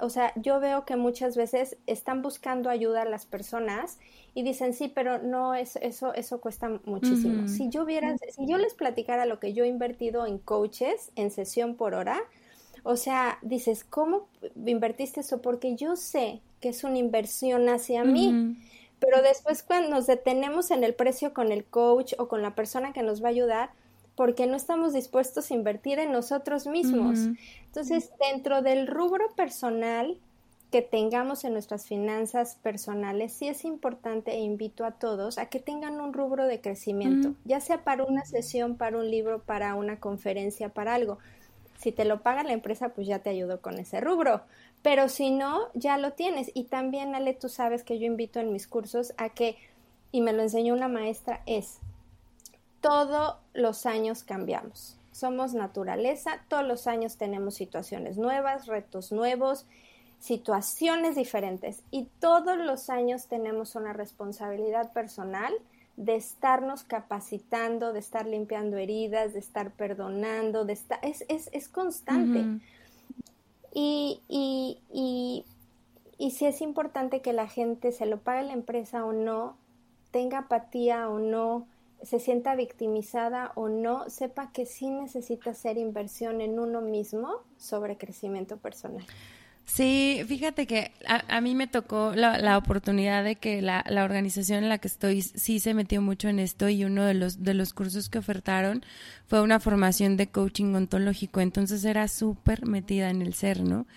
[0.02, 4.00] o sea, yo veo que muchas veces están buscando ayuda a las personas
[4.34, 7.48] y dicen, sí, pero no, es, eso, eso cuesta muchísimo.
[7.48, 11.32] Si yo viera, si yo les platicara lo que yo he invertido en coaches, en
[11.32, 12.22] sesión por hora,
[12.90, 14.30] o sea, dices, ¿cómo
[14.66, 15.42] invertiste eso?
[15.42, 18.58] Porque yo sé que es una inversión hacia mí.
[19.00, 22.94] Pero después cuando nos detenemos en el precio con el coach o con la persona
[22.94, 23.72] que nos va a ayudar,
[24.16, 27.20] porque no estamos dispuestos a invertir en nosotros mismos.
[27.66, 30.18] Entonces, dentro del rubro personal
[30.72, 35.60] que tengamos en nuestras finanzas personales, sí es importante e invito a todos a que
[35.60, 40.00] tengan un rubro de crecimiento, ya sea para una sesión, para un libro, para una
[40.00, 41.20] conferencia, para algo.
[41.78, 44.42] Si te lo paga la empresa, pues ya te ayudo con ese rubro.
[44.82, 46.52] Pero si no, ya lo tienes.
[46.54, 49.58] Y también, Ale, tú sabes que yo invito en mis cursos a que,
[50.12, 51.80] y me lo enseñó una maestra, es
[52.82, 54.98] todos los años cambiamos.
[55.12, 59.66] Somos naturaleza, todos los años tenemos situaciones nuevas, retos nuevos,
[60.20, 65.54] situaciones diferentes y todos los años tenemos una responsabilidad personal
[65.98, 71.68] de estarnos capacitando, de estar limpiando heridas, de estar perdonando, de estar, es, es, es
[71.68, 72.46] constante.
[73.74, 75.44] y, y, y,
[76.20, 79.58] y si es importante que la gente se lo pague la empresa o no,
[80.12, 81.68] tenga apatía o no,
[82.04, 87.98] se sienta victimizada o no, sepa que sí necesita hacer inversión en uno mismo sobre
[87.98, 89.06] crecimiento personal.
[89.68, 94.64] Sí, fíjate que a, mí me tocó la, la oportunidad de que la, la, organización
[94.64, 97.54] en la que estoy sí se metió mucho en esto y uno de los, de
[97.54, 98.84] los cursos que ofertaron
[99.28, 103.88] fue una formación de coaching ontológico, entonces era súper metida en el ser, ¿no?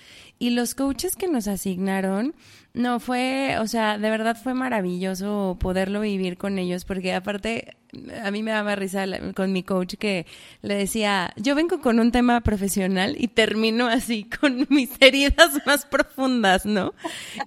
[0.40, 2.35] Y los coaches que nos asignaron,
[2.74, 7.76] no, fue, o sea, de verdad fue maravilloso poderlo vivir con ellos, porque aparte
[8.22, 10.26] a mí me daba risa con mi coach que
[10.62, 15.87] le decía, yo vengo con un tema profesional y termino así con mis heridas más
[15.87, 16.94] profundas, ¿no?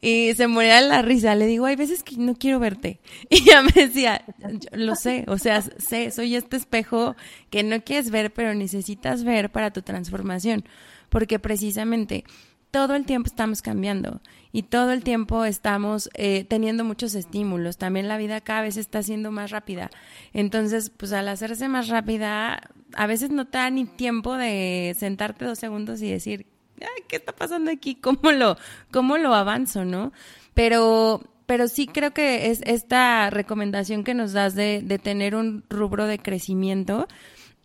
[0.02, 3.00] Y se moría la risa, le digo, hay veces que no quiero verte.
[3.30, 4.24] Y ella me decía,
[4.72, 7.16] lo sé, o sea, sé, soy este espejo
[7.50, 10.66] que no quieres ver, pero necesitas ver para tu transformación,
[11.10, 12.26] porque precisamente
[12.74, 14.20] todo el tiempo estamos cambiando
[14.52, 17.78] y todo el tiempo estamos eh, teniendo muchos estímulos.
[17.78, 19.92] También la vida cada vez está siendo más rápida.
[20.34, 25.46] Entonces, pues al hacerse más rápida, a veces no te da ni tiempo de sentarte
[25.46, 26.48] dos segundos y decir,
[26.82, 27.94] Ay, ¿qué está pasando aquí?
[27.94, 28.58] ¿Cómo lo,
[28.92, 30.12] cómo lo avanzo, no?
[30.56, 35.64] Pero pero sí creo que es esta recomendación que nos das de, de tener un
[35.70, 37.08] rubro de crecimiento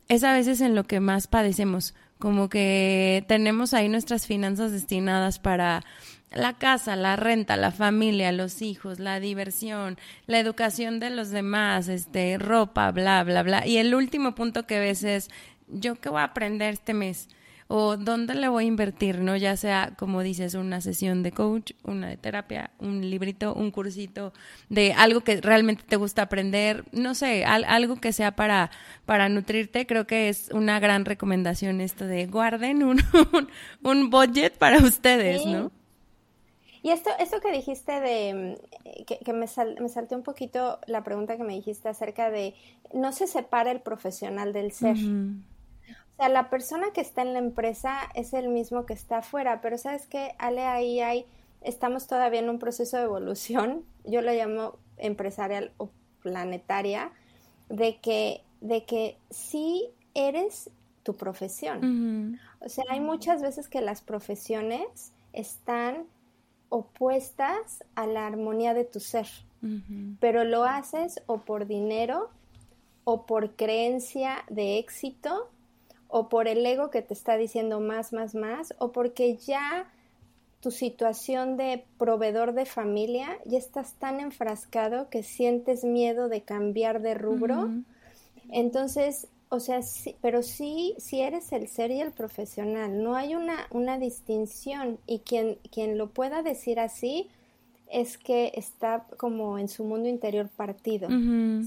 [0.08, 5.38] es a veces en lo que más padecemos, como que tenemos ahí nuestras finanzas destinadas
[5.38, 5.84] para
[6.30, 11.88] la casa, la renta, la familia, los hijos, la diversión, la educación de los demás,
[11.88, 13.66] este, ropa, bla, bla, bla.
[13.66, 15.30] Y el último punto que ves es,
[15.68, 17.28] ¿yo qué voy a aprender este mes?
[17.70, 19.36] O dónde le voy a invertir, ¿no?
[19.36, 24.32] Ya sea, como dices, una sesión de coach, una de terapia, un librito, un cursito
[24.70, 28.70] de algo que realmente te gusta aprender, no sé, algo que sea para,
[29.04, 33.00] para nutrirte, creo que es una gran recomendación esto de guarden un,
[33.82, 35.70] un, budget para ustedes, ¿no?
[36.80, 38.56] Y esto, esto que dijiste de,
[39.06, 39.46] que, que me,
[39.80, 42.54] me salté un poquito la pregunta que me dijiste acerca de,
[42.94, 44.96] no se separa el profesional del ser
[46.18, 49.78] sea, la persona que está en la empresa es el mismo que está afuera, pero
[49.78, 51.26] sabes que, Ale, ahí hay,
[51.60, 55.90] estamos todavía en un proceso de evolución, yo lo llamo empresarial o
[56.22, 57.12] planetaria,
[57.68, 60.70] de que, de que sí eres
[61.02, 62.40] tu profesión.
[62.60, 66.04] O sea, hay muchas veces que las profesiones están
[66.70, 69.28] opuestas a la armonía de tu ser,
[70.20, 72.30] pero lo haces o por dinero
[73.04, 75.50] o por creencia de éxito
[76.08, 79.90] o por el ego que te está diciendo más, más, más, o porque ya
[80.60, 87.00] tu situación de proveedor de familia ya estás tan enfrascado que sientes miedo de cambiar
[87.00, 87.70] de rubro.
[88.50, 93.34] Entonces, o sea, sí, pero sí, sí eres el ser y el profesional, no hay
[93.34, 94.98] una, una distinción.
[95.06, 97.28] Y quien, quien lo pueda decir así
[97.90, 101.08] es que está como en su mundo interior partido,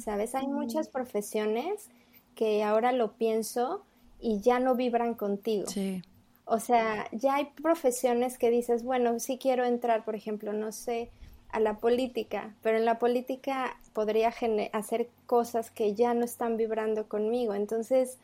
[0.04, 0.36] ¿sabes?
[0.36, 1.90] Hay muchas profesiones
[2.36, 3.84] que ahora lo pienso,
[4.22, 5.68] y ya no vibran contigo.
[5.68, 6.02] Sí.
[6.46, 11.10] O sea, ya hay profesiones que dices, bueno, sí quiero entrar, por ejemplo, no sé,
[11.50, 14.34] a la política, pero en la política podría
[14.74, 17.54] hacer cosas que ya no están vibrando conmigo.
[17.54, 18.18] Entonces,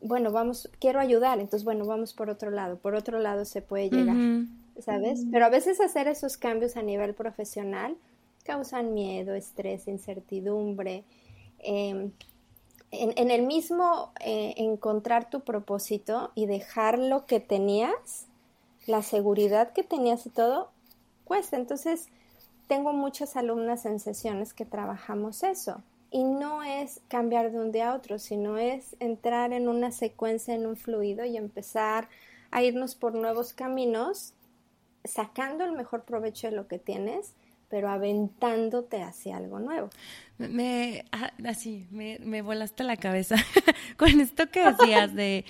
[0.00, 3.90] bueno, vamos, quiero ayudar, entonces, bueno, vamos por otro lado, por otro lado se puede
[3.90, 4.16] llegar,
[4.80, 5.24] ¿sabes?
[5.30, 7.96] Pero a veces hacer esos cambios a nivel profesional
[8.44, 11.04] causan miedo, estrés, incertidumbre.
[11.58, 12.10] Em,
[12.92, 18.26] en, el mismo eh, encontrar tu propósito y dejar lo que tenías,
[18.86, 20.70] la seguridad que tenías y todo,
[21.24, 21.56] cuesta.
[21.56, 22.08] Entonces,
[22.68, 25.82] tengo muchas alumnas en sesiones que trabajamos eso.
[26.10, 30.54] Y no es cambiar de un día a otro, sino es entrar en una secuencia,
[30.54, 32.10] en un fluido y empezar
[32.50, 34.34] a irnos por nuevos caminos,
[35.04, 37.32] sacando el mejor provecho de lo que tienes,
[37.72, 39.88] pero aventándote hacia algo nuevo.
[40.36, 43.36] Me, ah, así, me, me volaste la cabeza
[43.96, 45.46] con esto que decías de,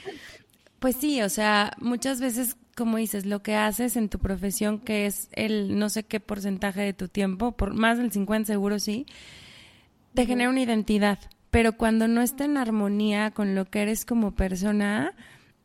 [0.78, 5.06] pues sí, o sea, muchas veces, como dices, lo que haces en tu profesión, que
[5.06, 9.04] es el no sé qué porcentaje de tu tiempo, por más del 50 seguro sí,
[10.14, 11.18] te genera una identidad,
[11.50, 15.12] pero cuando no está en armonía con lo que eres como persona,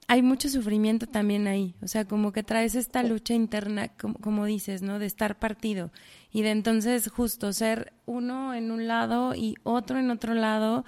[0.09, 4.81] hay mucho sufrimiento también ahí, o sea, como que traes esta lucha interna, como, dices,
[4.81, 4.99] ¿no?
[4.99, 5.91] De estar partido
[6.31, 10.85] y de entonces justo ser uno en un lado y otro en otro lado,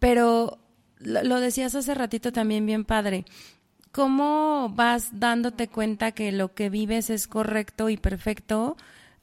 [0.00, 0.58] pero
[0.98, 3.24] lo, decías hace ratito también bien padre.
[3.92, 8.76] ¿Cómo vas dándote cuenta que lo que vives es correcto y perfecto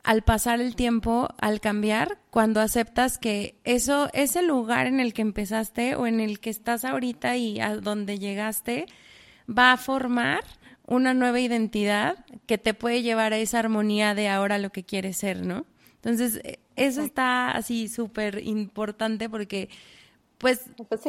[0.04, 5.22] al pasar el tiempo, al cambiar, cuando aceptas que eso, ese lugar en el que
[5.22, 8.88] empezaste o en el que estás ahorita y a donde llegaste,
[9.48, 10.44] va a formar
[10.86, 15.18] una nueva identidad que te puede llevar a esa armonía de ahora lo que quieres
[15.18, 15.66] ser, ¿no?
[15.96, 19.70] Entonces, e, eso está así súper importante porque,
[20.38, 20.62] pues,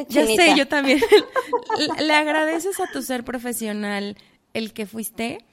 [0.09, 0.99] ya sé, yo también,
[1.99, 4.17] le agradeces a tu ser profesional
[4.53, 5.45] el que fuiste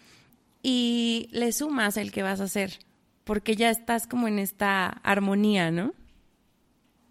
[0.63, 2.79] y le sumas el que vas a ser,
[3.25, 5.93] porque ya estás como en esta armonía, ¿no?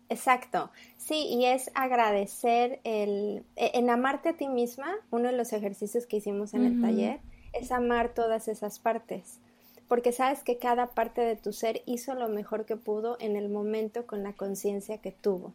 [0.10, 0.72] Exacto.
[0.98, 6.06] Sí, y es agradecer el, e, en amarte a ti misma, uno de los ejercicios
[6.06, 7.20] que hicimos en el taller,
[7.54, 9.40] es amar todas esas partes,
[9.88, 13.50] porque sabes que cada parte de tu ser hizo lo mejor que pudo en el
[13.50, 15.54] momento con la conciencia que tuvo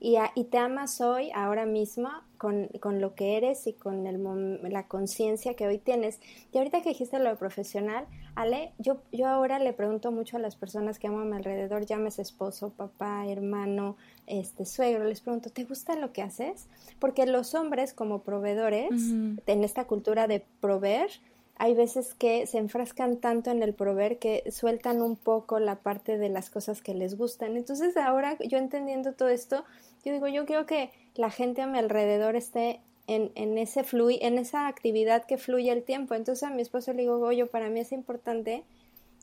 [0.00, 4.22] y, y te amas hoy, ahora mismo, con, con lo que eres y con el,
[4.70, 6.20] la conciencia que hoy tienes.
[6.52, 10.40] Y ahorita que dijiste lo de profesional, Ale, yo, yo ahora le pregunto mucho a
[10.40, 15.50] las personas que amo a mi alrededor, llames esposo, papá, hermano, este suegro, les pregunto,
[15.50, 16.68] ¿te gusta lo que haces?
[16.98, 21.10] Porque los hombres como proveedores, en esta cultura de proveer,
[21.58, 26.18] hay veces que se enfrascan tanto en el proveer que sueltan un poco la parte
[26.18, 27.56] de las cosas que les gustan.
[27.56, 29.64] Entonces ahora yo entendiendo todo esto,
[30.04, 34.18] yo digo, yo quiero que la gente a mi alrededor esté en, en ese flui,
[34.20, 36.14] en esa actividad que fluye el tiempo.
[36.14, 38.64] Entonces a mi esposo le digo, Goyo, para mí es importante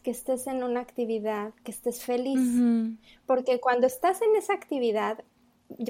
[0.02, 2.40] que estés en una actividad, que estés feliz,
[3.26, 5.24] porque cuando estás en esa actividad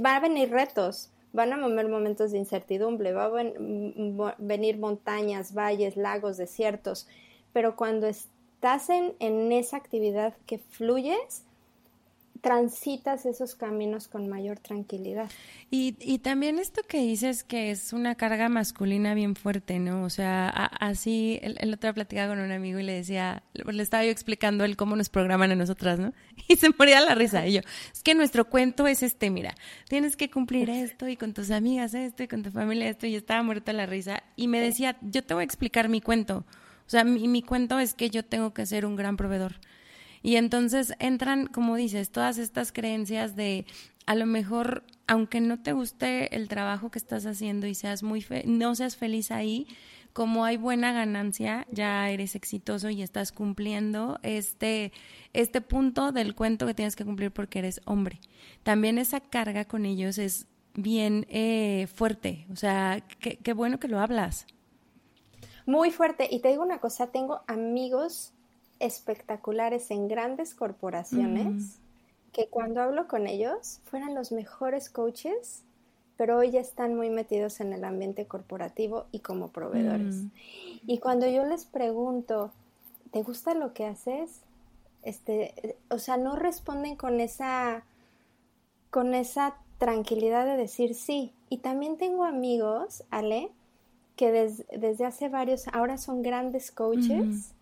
[0.01, 3.53] van a venir retos, van a haber momentos de incertidumbre, van
[4.21, 7.07] a venir montañas, valles, lagos, desiertos,
[7.51, 11.43] pero cuando estás en, en esa actividad que fluyes,
[12.43, 15.31] transitas esos caminos con mayor tranquilidad.
[15.71, 20.03] Y, y también esto que dices que es una carga masculina bien fuerte, ¿no?
[20.03, 23.81] O sea, así, el, el, otro día platicaba con un amigo y le decía, le
[23.81, 26.11] estaba yo explicando él cómo nos programan a nosotras, ¿no?
[26.49, 27.47] Y se moría la risa.
[27.47, 27.61] Y yo,
[27.93, 29.55] es que nuestro cuento es este, mira,
[29.87, 33.07] tienes que cumplir esto y con tus amigas esto y con tu familia esto.
[33.07, 34.21] Y estaba muerta la risa.
[34.35, 36.45] Y me decía, yo te voy a explicar mi cuento.
[36.85, 39.61] O sea, mi, mi cuento es que yo tengo que ser un gran proveedor
[40.23, 43.65] y entonces entran, como dices, todas estas creencias de
[44.05, 48.25] a lo mejor, aunque no te guste el trabajo que estás haciendo y seas muy
[48.45, 49.67] no seas feliz ahí,
[50.13, 54.93] como hay buena ganancia, ya eres exitoso y estás cumpliendo este,
[55.33, 58.19] este punto del cuento que tienes que cumplir porque eres hombre.
[58.63, 63.99] También esa carga con ellos es bien eh, fuerte, o sea, qué bueno que lo
[63.99, 64.47] hablas.
[65.65, 66.27] Muy fuerte.
[66.29, 68.33] Y te digo una cosa, tengo amigos
[68.79, 71.79] espectaculares en grandes corporaciones
[72.33, 75.61] que cuando hablo con ellos fueran los mejores coaches,
[76.17, 80.23] pero hoy ya están muy metidos en el ambiente corporativo y como proveedores.
[80.85, 82.51] Y cuando yo les pregunto,
[83.11, 84.41] ¿te gusta lo que haces?
[85.03, 87.83] Este, o sea, no responden con esa
[88.89, 91.31] con esa tranquilidad de decir sí.
[91.49, 93.49] Y también tengo amigos, Ale,
[94.15, 97.53] que desde hace varios, ahora son grandes coaches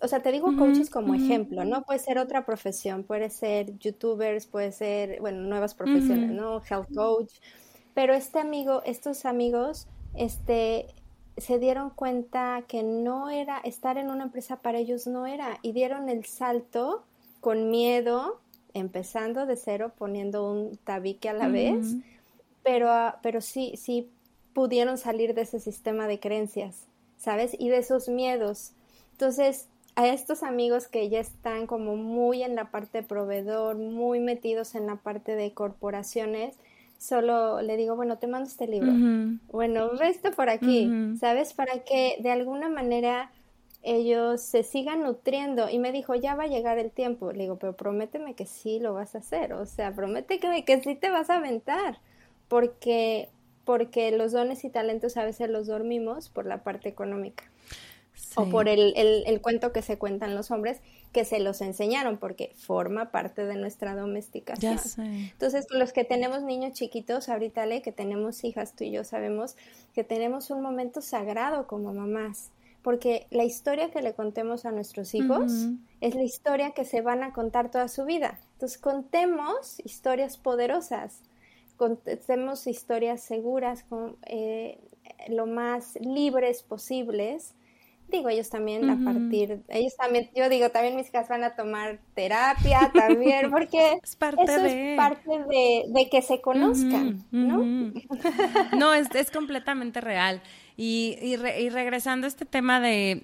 [0.00, 1.82] o sea, te digo coaches como ejemplo, ¿no?
[1.82, 6.62] Puede ser otra profesión, puede ser youtubers, puede ser, bueno, nuevas profesiones, ¿no?
[6.62, 7.32] Health coach.
[7.94, 10.86] Pero este amigo, estos amigos, este,
[11.36, 15.72] se dieron cuenta que no era, estar en una empresa para ellos no era, y
[15.72, 17.04] dieron el salto
[17.40, 18.40] con miedo,
[18.72, 21.94] empezando de cero, poniendo un tabique a la vez,
[22.62, 22.90] pero,
[23.22, 24.08] pero sí, sí
[24.54, 26.86] pudieron salir de ese sistema de creencias,
[27.18, 27.54] ¿sabes?
[27.58, 28.72] Y de esos miedos
[29.18, 29.66] entonces,
[29.96, 34.76] a estos amigos que ya están como muy en la parte de proveedor, muy metidos
[34.76, 36.54] en la parte de corporaciones,
[36.98, 38.92] solo le digo, bueno, te mando este libro.
[39.50, 40.88] Bueno, ve esto por aquí,
[41.18, 41.52] ¿sabes?
[41.52, 43.32] Para que de alguna manera
[43.82, 45.68] ellos se sigan nutriendo.
[45.68, 47.32] Y me dijo, ya va a llegar el tiempo.
[47.32, 49.52] Le digo, pero prométeme que sí lo vas a hacer.
[49.52, 51.98] O sea, promete que, que sí te vas a aventar.
[52.46, 53.30] Porque,
[53.64, 57.42] porque los dones y talentos a veces los dormimos por la parte económica.
[58.34, 60.80] O por el, el, cuento que se cuentan los hombres
[61.12, 64.78] que se los enseñaron, porque forma parte de nuestra domesticación.
[64.98, 69.56] Entonces, los que tenemos niños chiquitos, ahorita le que tenemos hijas, tú y yo sabemos
[69.94, 72.50] que tenemos un momento sagrado como mamás
[72.82, 75.52] porque la historia que le contemos a nuestros hijos
[76.00, 78.40] es la historia que se van a contar toda su vida.
[78.54, 81.20] Entonces, contemos historias poderosas,
[81.76, 84.78] contemos historias seguras, con, eh,
[85.28, 87.54] lo más libres posibles.
[88.10, 91.98] Digo, ellos también a partir, ellos también, yo digo, también mis hijas van a tomar
[92.14, 94.92] terapia también, porque es parte eso de...
[94.92, 97.92] es parte de, que se conozcan, ¿no?
[98.78, 100.40] No, es, es completamente real.
[100.76, 103.20] Y, y, regresando a este tema de,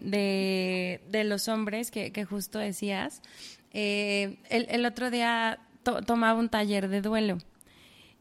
[1.09, 3.23] de, los hombres que, que justo decías,
[3.73, 5.61] eh, el, el, otro día
[6.07, 7.39] tomaba un taller de duelo.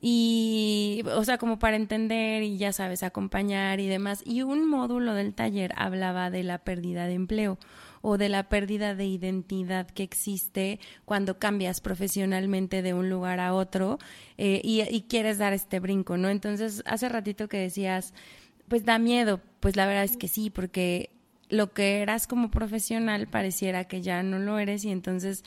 [0.05, 4.21] Y, o sea, como para entender y ya sabes, acompañar y demás.
[4.25, 7.57] Y un módulo del taller hablaba de la pérdida de empleo
[8.01, 13.53] o de la pérdida de identidad que existe cuando cambias profesionalmente de un lugar a
[13.53, 13.97] otro
[14.37, 16.27] eh, y, y, quieres dar este brinco, ¿no?
[16.27, 18.13] Entonces, hace ratito que decías,
[18.67, 21.11] pues da miedo, pues la verdad es que sí, porque
[21.47, 25.45] lo que eras como profesional pareciera que ya no lo eres y entonces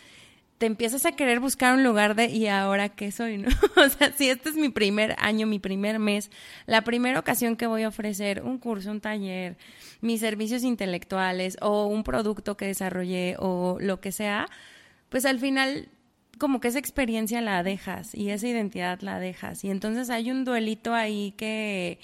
[0.58, 3.48] te empiezas a querer buscar un lugar de y ahora qué soy, ¿no?
[3.76, 6.30] O sea, si este es mi primer año, mi primer mes,
[6.66, 9.56] la primera ocasión que voy a ofrecer un curso, un taller,
[10.00, 14.46] mis servicios intelectuales o un producto que desarrollé o lo que sea,
[15.08, 15.88] pues al final
[16.38, 20.44] como que esa experiencia la dejas y esa identidad la dejas y entonces hay un
[20.44, 21.98] duelito ahí que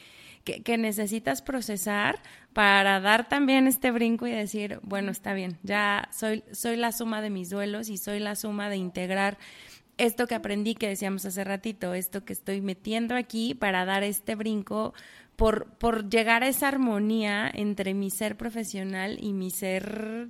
[0.44, 2.20] que, necesitas procesar
[2.52, 7.22] para dar también este brinco y decir, bueno, está bien, ya soy, soy la suma
[7.22, 9.38] de mis duelos y soy la suma de integrar
[9.98, 14.34] esto que aprendí que decíamos hace ratito, esto que estoy metiendo aquí para dar este
[14.34, 14.94] brinco
[15.36, 20.28] por, por llegar a esa armonía entre mi ser profesional y mi ser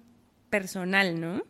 [0.50, 1.42] personal, ¿no?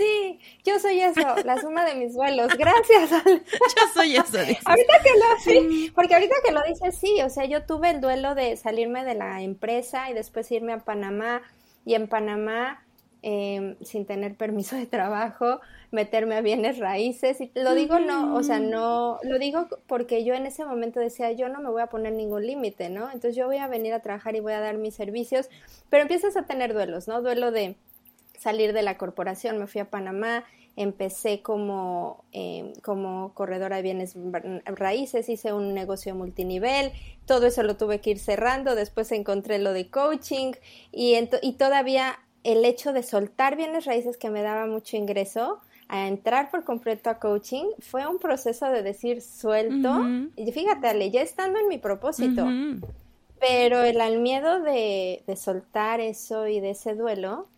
[0.00, 2.48] Sí, yo soy eso, la suma de mis vuelos.
[2.56, 3.10] Gracias.
[3.10, 4.38] Yo soy eso.
[4.64, 8.00] ahorita que lo sí, porque ahorita que lo dices, sí, o sea, yo tuve el
[8.00, 11.42] duelo de salirme de la empresa y después irme a Panamá
[11.84, 12.82] y en Panamá
[13.20, 18.42] em, sin tener permiso de trabajo, meterme a bienes raíces y lo digo no, o
[18.42, 21.88] sea, no, lo digo porque yo en ese momento decía, yo no me voy a
[21.88, 23.06] poner ningún límite, ¿no?
[23.06, 25.50] Entonces yo voy a venir a trabajar y voy a dar mis servicios,
[25.90, 27.20] pero empiezas a tener duelos, ¿no?
[27.20, 27.76] Duelo de
[28.40, 30.44] salir de la corporación, me fui a Panamá,
[30.76, 34.16] empecé como, em, como corredora de bienes
[34.64, 36.92] raíces, hice un negocio multinivel,
[37.26, 40.52] todo eso lo tuve que ir cerrando, después encontré lo de coaching
[40.90, 46.06] y, y todavía el hecho de soltar bienes raíces que me daba mucho ingreso, a
[46.06, 50.02] entrar por completo a coaching, fue un proceso de decir suelto,
[50.36, 52.46] y fíjate, Ale, ya estando en mi propósito,
[53.40, 57.48] pero el, miedo de, de soltar eso y de ese duelo,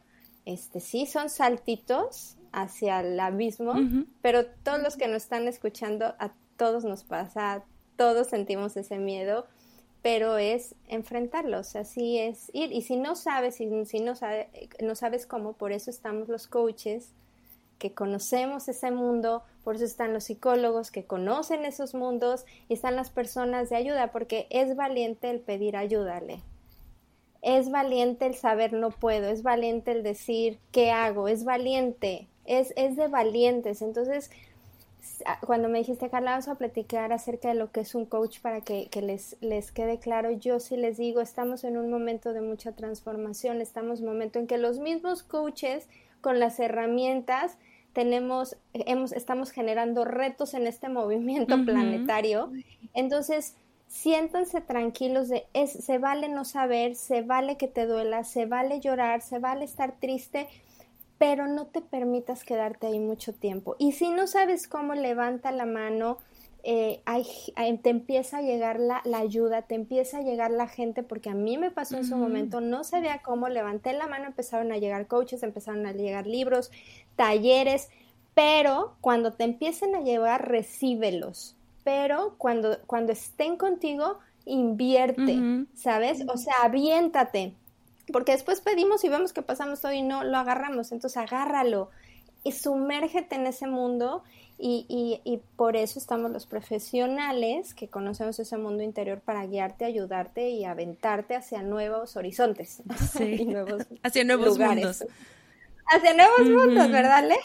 [0.45, 3.75] este sí son saltitos hacia el abismo,
[4.21, 7.65] pero todos los que nos están escuchando, a todos nos pasa,
[7.97, 9.47] todos sentimos ese miedo,
[10.03, 12.73] pero es enfrentarlos, así es ir.
[12.73, 14.15] Y si no sabes, si, si no,
[14.83, 17.13] no sabes cómo, por eso estamos los coaches,
[17.79, 22.95] que conocemos ese mundo, por eso están los psicólogos que conocen esos mundos y están
[22.95, 26.43] las personas de ayuda, porque es valiente el pedir ayúdale
[27.43, 32.73] es valiente el saber no puedo, es valiente el decir qué hago, es valiente, es,
[32.77, 33.83] es de valientes.
[33.83, 34.31] Entonces,
[35.45, 38.61] cuando me dijiste, Carla, vamos a platicar acerca de lo que es un coach para
[38.61, 42.73] que, les, les quede claro, yo sí les digo, estamos en un momento de mucha
[42.73, 45.89] transformación, estamos en un momento en que los mismos coaches
[46.21, 47.59] con las herramientas
[47.93, 52.53] tenemos, hemos, estamos generando retos en este movimiento planetario.
[52.95, 53.57] Entonces,
[53.93, 58.81] siéntanse tranquilos de es, se vale no saber, se vale que te duela, se vale
[58.81, 60.49] llorar, se vale estar triste,
[61.19, 63.77] pero no te permitas quedarte ahí mucho tiempo.
[63.79, 66.17] Y si no sabes cómo, levanta la mano,
[66.63, 67.03] eh,
[67.83, 71.59] te empieza a llegar la, ayuda, te empieza a llegar la gente, porque a mí
[71.59, 75.43] me pasó en su momento, no sabía cómo, levanté la mano, empezaron a llegar coaches,
[75.43, 76.71] empezaron a llegar libros,
[77.15, 77.91] talleres,
[78.33, 86.25] pero cuando te empiecen a llevar, recíbelos pero cuando, cuando estén contigo, invierte, ¿sabes?
[86.29, 87.55] O sea, aviéntate.
[88.13, 90.93] Porque después pedimos y vemos que pasamos todo y no lo agarramos.
[90.93, 91.91] Entonces agárralo
[92.45, 94.23] y sumérgete en ese mundo
[94.59, 99.85] y, y, y, por eso estamos los profesionales que conocemos ese mundo interior para guiarte,
[99.85, 102.83] ayudarte y aventarte hacia nuevos horizontes.
[103.13, 103.49] Sí.
[104.03, 105.05] hacia nuevos mundos.
[105.87, 107.37] Hacia nuevos mundos, ¿verdad, Le?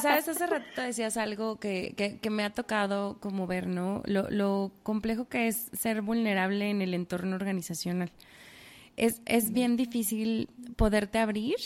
[0.00, 4.02] Sabes, hace rato decías algo que, que, que, me ha tocado como ver, ¿no?
[4.06, 8.10] Lo, lo complejo que es ser vulnerable en el entorno organizacional.
[8.96, 11.56] Es, es bien difícil poderte abrir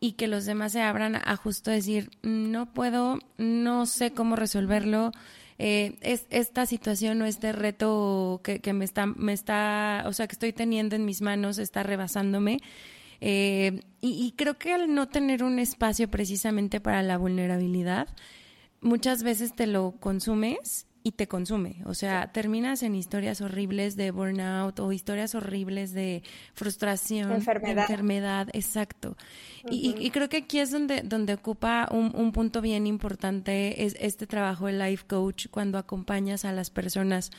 [0.00, 5.12] y que los demás se abran a justo decir, no puedo, no sé cómo resolverlo,
[5.58, 10.26] eh, es esta situación o este reto que, que, me está, me está, o sea,
[10.26, 12.58] que estoy teniendo en mis manos está rebasándome.
[13.20, 18.08] Eh, y, y, creo que al no tener un espacio precisamente para la vulnerabilidad,
[18.80, 21.82] muchas veces te lo consumes y te consume.
[21.84, 27.82] O sea, terminas en historias horribles de burnout o historias horribles de frustración, enfermedad.
[27.88, 29.16] enfermedad, exacto.
[29.70, 34.66] y, creo que aquí es donde, donde ocupa un, punto bien importante es este trabajo
[34.66, 37.30] de life coach cuando acompañas a las personas,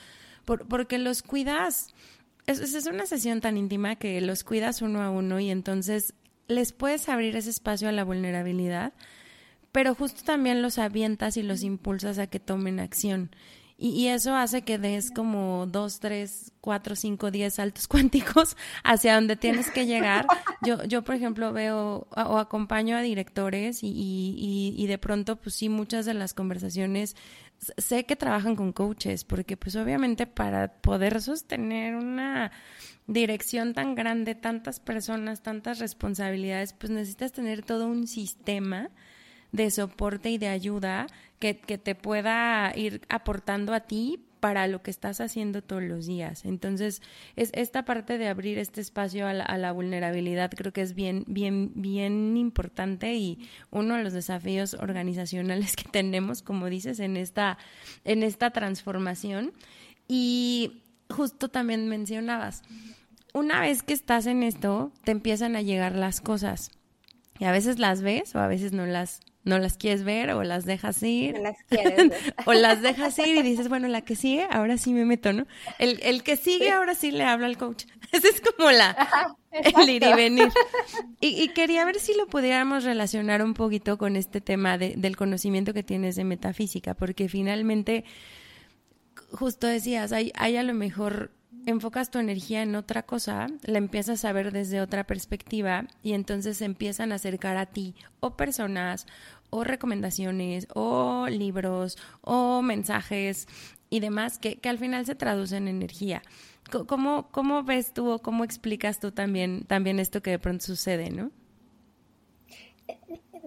[0.46, 1.94] porque los cuidas.
[2.48, 6.16] Es, es una sesión tan íntima que los cuidas uno a uno y entonces
[6.48, 8.94] les puedes abrir ese espacio a la vulnerabilidad
[9.78, 13.30] pero justo también los avientas y los impulsas a que tomen acción.
[13.80, 19.36] Y, eso hace que des como dos, tres, cuatro, cinco, diez saltos cuánticos hacia donde
[19.36, 20.26] tienes que llegar.
[20.64, 25.54] Yo, yo por ejemplo, veo o acompaño a directores y, y, y de pronto, pues
[25.54, 27.16] sí, muchas de las conversaciones
[27.78, 32.52] sé que trabajan con coaches, porque pues obviamente para poder sostener una
[33.08, 38.90] dirección tan grande, tantas personas, tantas responsabilidades, pues necesitas tener todo un sistema
[39.52, 41.08] de soporte y de ayuda
[41.40, 46.46] que, te pueda ir aportando a ti para lo que estás haciendo todos los días.
[46.46, 47.02] Entonces,
[47.36, 51.72] es esta parte de abrir este espacio a la, vulnerabilidad creo que es bien, bien,
[51.76, 57.58] bien importante y uno de los desafíos organizacionales que tenemos, como dices, en esta,
[58.04, 59.54] en esta transformación.
[60.08, 62.64] Y justo también mencionabas,
[63.34, 66.72] una vez que estás en esto, te empiezan a llegar las cosas.
[67.40, 70.44] Y a veces las ves o a veces no las, no las quieres ver o
[70.44, 71.38] las dejas ir.
[71.40, 72.12] las quieres
[72.46, 75.48] o las dejas ir y dices, bueno, la que sigue, ahora sí me meto, ¿no?
[75.80, 77.86] El, el que sigue, ahora sí le habla al coach.
[78.12, 80.50] Esa es como la, el ir y venir.
[81.20, 85.18] Y, y, quería ver si lo pudiéramos relacionar un poquito con este tema de, del
[85.18, 88.06] conocimiento que tienes de metafísica, porque finalmente,
[89.32, 91.32] justo decías, hay, hay a lo mejor
[91.68, 96.58] enfocas tu energía en otra cosa, la empiezas a ver desde otra perspectiva y entonces
[96.58, 99.06] se empiezan a acercar a ti o personas
[99.50, 103.48] o recomendaciones o libros o mensajes
[103.90, 106.22] y demás que, que al final se traducen en energía.
[106.88, 111.10] ¿Cómo, ¿Cómo ves tú o cómo explicas tú también, también esto que de pronto sucede,
[111.10, 111.32] no?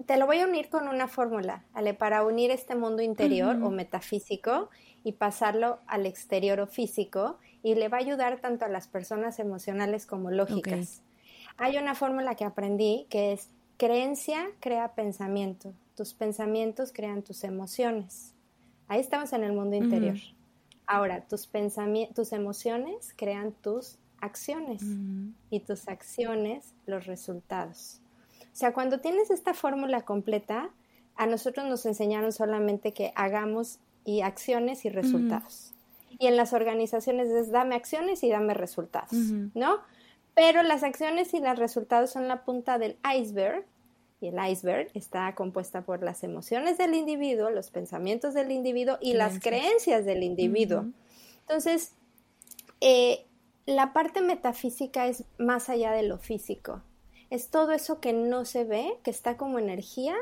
[0.05, 3.69] Te lo voy a unir con una fórmula, Ale, para unir este mundo interior o
[3.69, 4.69] metafísico
[5.03, 9.39] y pasarlo al exterior o físico y le va a ayudar tanto a las personas
[9.39, 11.03] emocionales como lógicas.
[11.57, 18.33] Hay una fórmula que aprendí que es creencia crea pensamiento, tus pensamientos crean tus emociones.
[18.87, 20.17] Ahí estamos en el mundo interior.
[20.87, 21.47] Ahora, tus,
[22.15, 24.81] tus emociones crean tus acciones
[25.51, 28.01] y tus acciones los resultados.
[28.41, 30.71] O sea, cuando tienes esta fórmula completa,
[31.17, 35.75] a nosotros nos enseñaron solamente que hagamos y acciones y resultados.
[36.17, 39.11] Y en las organizaciones es dame acciones y dame resultados,
[39.53, 39.81] ¿no?
[40.33, 43.67] Pero las acciones y los resultados son la punta del iceberg
[44.21, 49.13] y el iceberg está compuesta por las emociones del individuo, los pensamientos del individuo y
[49.13, 50.85] las creencias del individuo.
[51.41, 51.93] Entonces,
[52.81, 53.25] eh,
[53.65, 56.83] la parte metafísica es más allá de lo físico.
[57.31, 60.15] Es todo eso que no se ve, que está como energía,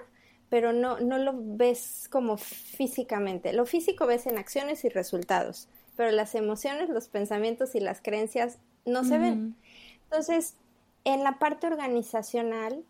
[0.50, 3.52] pero no, no lo ves como físicamente.
[3.52, 8.60] Lo físico ves en acciones y resultados, pero las emociones, los pensamientos y las creencias
[8.86, 9.56] no se ven.
[10.06, 10.56] Entonces,
[11.04, 12.84] en la parte organizacional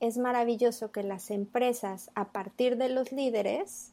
[0.00, 3.92] es maravilloso que las empresas, a partir de los líderes,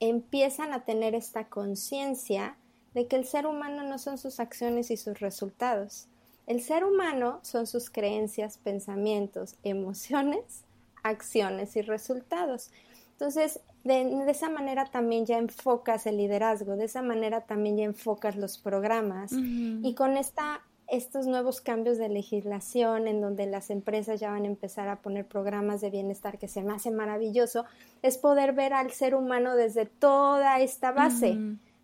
[0.00, 2.56] empiezan a tener esta conciencia
[2.94, 6.06] de que el ser humano no son sus acciones y sus resultados.
[6.46, 10.64] El ser humano son sus creencias, pensamientos, emociones
[11.02, 12.70] acciones y resultados.
[13.12, 18.36] Entonces, de, esa manera también ya enfocas el liderazgo, de esa manera también ya enfocas
[18.36, 24.30] los programas y con esta, estos nuevos cambios de legislación en donde las empresas ya
[24.30, 27.64] van a empezar a poner programas de bienestar que se me hace maravilloso,
[28.02, 31.36] es poder ver al ser humano desde toda esta base,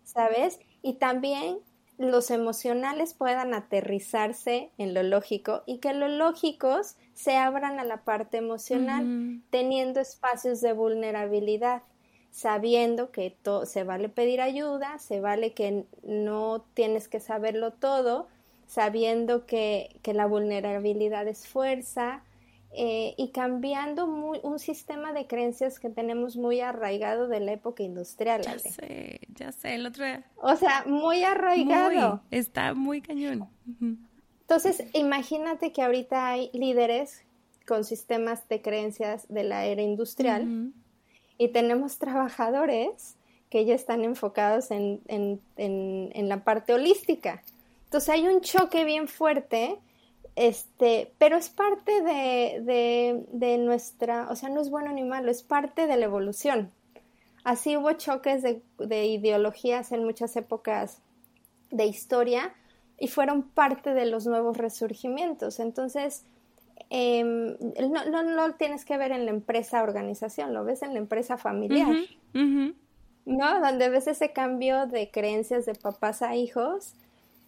[0.03, 0.59] ¿sabes?
[0.81, 1.59] Y también
[1.97, 8.03] los emocionales puedan aterrizarse en lo lógico y que los lógicos se abran a la
[8.03, 11.83] parte emocional, teniendo espacios de vulnerabilidad,
[12.31, 18.27] sabiendo que se vale pedir ayuda, se vale que no tienes que saberlo todo,
[18.67, 22.23] sabiendo que, que la vulnerabilidad es fuerza,
[22.77, 28.41] eh, y cambiando un sistema de creencias que tenemos muy arraigado de la época industrial.
[28.41, 30.25] Ya sé, ya sé, el otro día.
[30.35, 32.21] O sea, muy arraigado.
[32.31, 33.47] está muy cañón.
[34.41, 37.23] Entonces, imagínate que ahorita hay líderes
[37.65, 40.73] con sistemas de creencias de la era industrial
[41.37, 43.15] y tenemos trabajadores
[43.49, 47.41] que ya están enfocados en, en, en la parte holística.
[47.95, 49.79] Entonces hay un choque bien fuerte
[50.35, 55.43] este, pero es parte de, de, nuestra, o sea, no es bueno ni malo, es
[55.43, 56.71] parte de la evolución.
[57.45, 61.01] Así hubo choques de, de ideologías en muchas épocas
[61.71, 62.53] de historia
[62.99, 65.61] y fueron parte de los nuevos resurgimientos.
[65.61, 66.25] Entonces,
[66.89, 67.55] em,
[67.89, 71.37] no, no, lo tienes que ver en la empresa organización, lo ves en la empresa
[71.37, 71.95] familiar,
[72.33, 73.59] ¿no?
[73.61, 76.93] Donde ves ese cambio de creencias de papás a hijos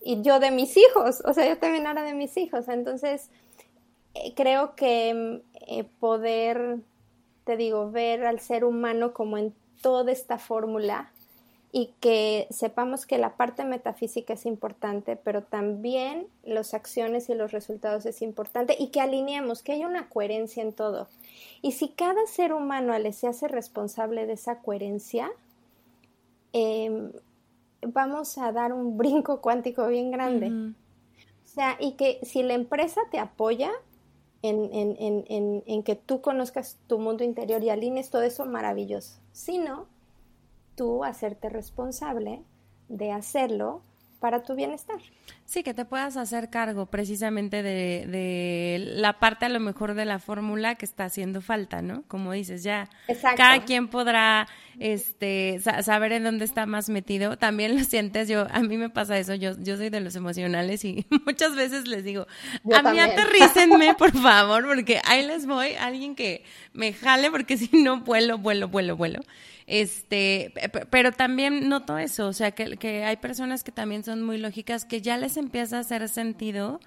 [0.07, 2.69] y yo de mis hijos, o sea, yo también ahora de mis hijos.
[2.69, 3.29] Entonces,
[4.13, 6.77] eh, creo que eh, poder,
[7.43, 11.11] te digo, ver al ser humano como en toda esta fórmula
[11.73, 17.51] y que sepamos que la parte metafísica es importante, pero también las acciones y los
[17.51, 21.09] resultados es importante y que alineemos, que haya una coherencia en todo.
[21.61, 25.29] Y si cada ser humano se hace responsable de esa coherencia,
[26.53, 27.11] eh,
[27.81, 30.47] vamos a dar un brinco cuántico bien grande.
[30.49, 33.71] O sea, y que si la empresa te apoya
[34.41, 34.95] en, en,
[35.27, 39.19] en, en, que tú conozcas tu mundo interior y alines todo eso, maravilloso.
[39.31, 39.87] Si no,
[40.75, 42.43] tú hacerte responsable
[42.87, 43.81] de hacerlo
[44.19, 44.99] para tu bienestar.
[45.45, 50.05] Sí, que te puedas hacer cargo precisamente de, de la parte a lo mejor de
[50.05, 52.03] la fórmula que está haciendo falta, ¿no?
[52.07, 52.89] Como dices, ya
[53.37, 54.47] cada quien podrá
[54.79, 57.37] este saber en dónde está más metido.
[57.37, 60.83] También lo sientes, yo a mí me pasa eso, yo yo soy de los emocionales
[60.83, 62.27] y muchas veces les digo,
[62.73, 66.43] a mí aterrícenme, por favor, porque ahí les voy, alguien que
[66.73, 69.21] me jale porque si no vuelo, vuelo, vuelo, vuelo.
[69.67, 70.53] Este,
[70.89, 74.85] pero también noto eso, o sea, que, que hay personas que también son muy lógicas,
[74.85, 76.79] que ya les empieza a hacer sentido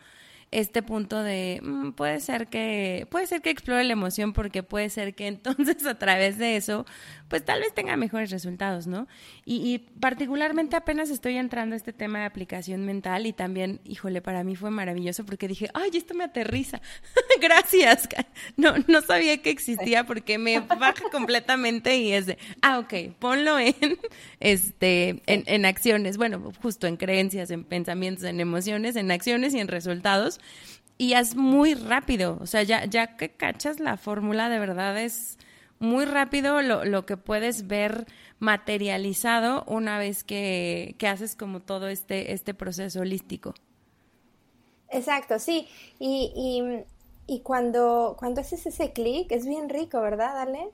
[0.51, 4.91] este punto de mm, puede ser que puede ser que explore la emoción porque puede
[4.91, 6.87] ser que entonces a través de eso
[7.31, 9.07] pues tal vez tenga mejores resultados, ¿no?
[9.47, 14.43] Y, particularmente apenas estoy entrando a este tema de aplicación mental y también, híjole, para
[14.43, 16.81] mí fue maravilloso porque dije, ay, esto me aterriza.
[17.41, 18.09] Gracias.
[18.57, 23.61] No, no sabía que existía porque me baja completamente y es de, ah, ok, ponlo
[23.61, 23.75] en,
[24.41, 29.61] este, en, en acciones, bueno, justo en creencias, en pensamientos, en emociones, en acciones y
[29.61, 30.40] en resultados.
[30.99, 35.39] Y es muy rápido, o sea, ya, ya que cachas la fórmula, de verdad es
[35.79, 38.07] muy rápido lo, lo que puedes ver
[38.39, 43.55] materializado una vez que, que, haces como todo este, este proceso holístico.
[44.91, 45.69] Exacto, sí.
[45.99, 46.85] Y, y,
[47.33, 50.71] y cuando, cuando haces ese clic, es bien rico, ¿verdad, Ale?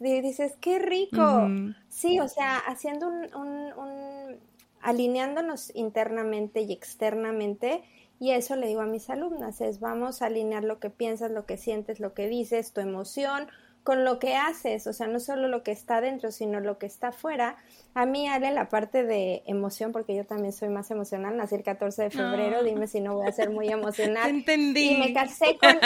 [0.00, 1.48] dices, qué rico.
[1.88, 4.36] Sí, o sea, haciendo un, un, un,
[4.80, 7.82] alineándonos internamente y externamente,
[8.20, 11.46] y eso le digo a mis alumnas, es vamos a alinear lo que piensas, lo
[11.46, 13.48] que sientes, lo que dices, tu emoción,
[13.84, 16.84] con lo que haces, o sea, no solo lo que está dentro, sino lo que
[16.84, 17.56] está afuera.
[17.94, 21.62] A mí, Ale, la parte de emoción, porque yo también soy más emocional, nací el
[21.62, 24.28] 14 de febrero, dime si no voy a ser muy emocional.
[24.28, 24.90] entendí.
[24.90, 25.70] Y me casé con...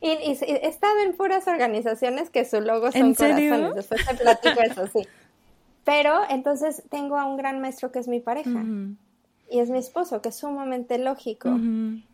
[0.00, 4.86] y, he estado en puras organizaciones que su logo son corazones, después te platico eso,
[4.86, 5.08] sí.
[5.82, 8.64] Pero entonces tengo a un gran maestro que es mi pareja.
[9.50, 11.58] Y es mi esposo, que es sumamente lógico.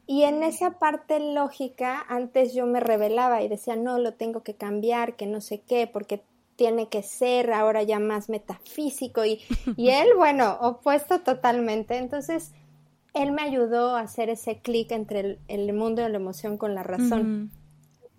[0.07, 4.55] Y en esa parte lógica, antes yo me revelaba y decía, no, lo tengo que
[4.55, 6.23] cambiar, que no sé qué, porque
[6.57, 9.25] tiene que ser ahora ya más metafísico.
[9.25, 9.41] Y,
[9.77, 11.97] y él, bueno, opuesto totalmente.
[11.97, 12.53] Entonces,
[13.15, 16.83] él me ayudó a hacer ese clic entre el, mundo de la emoción con la
[16.83, 17.51] razón.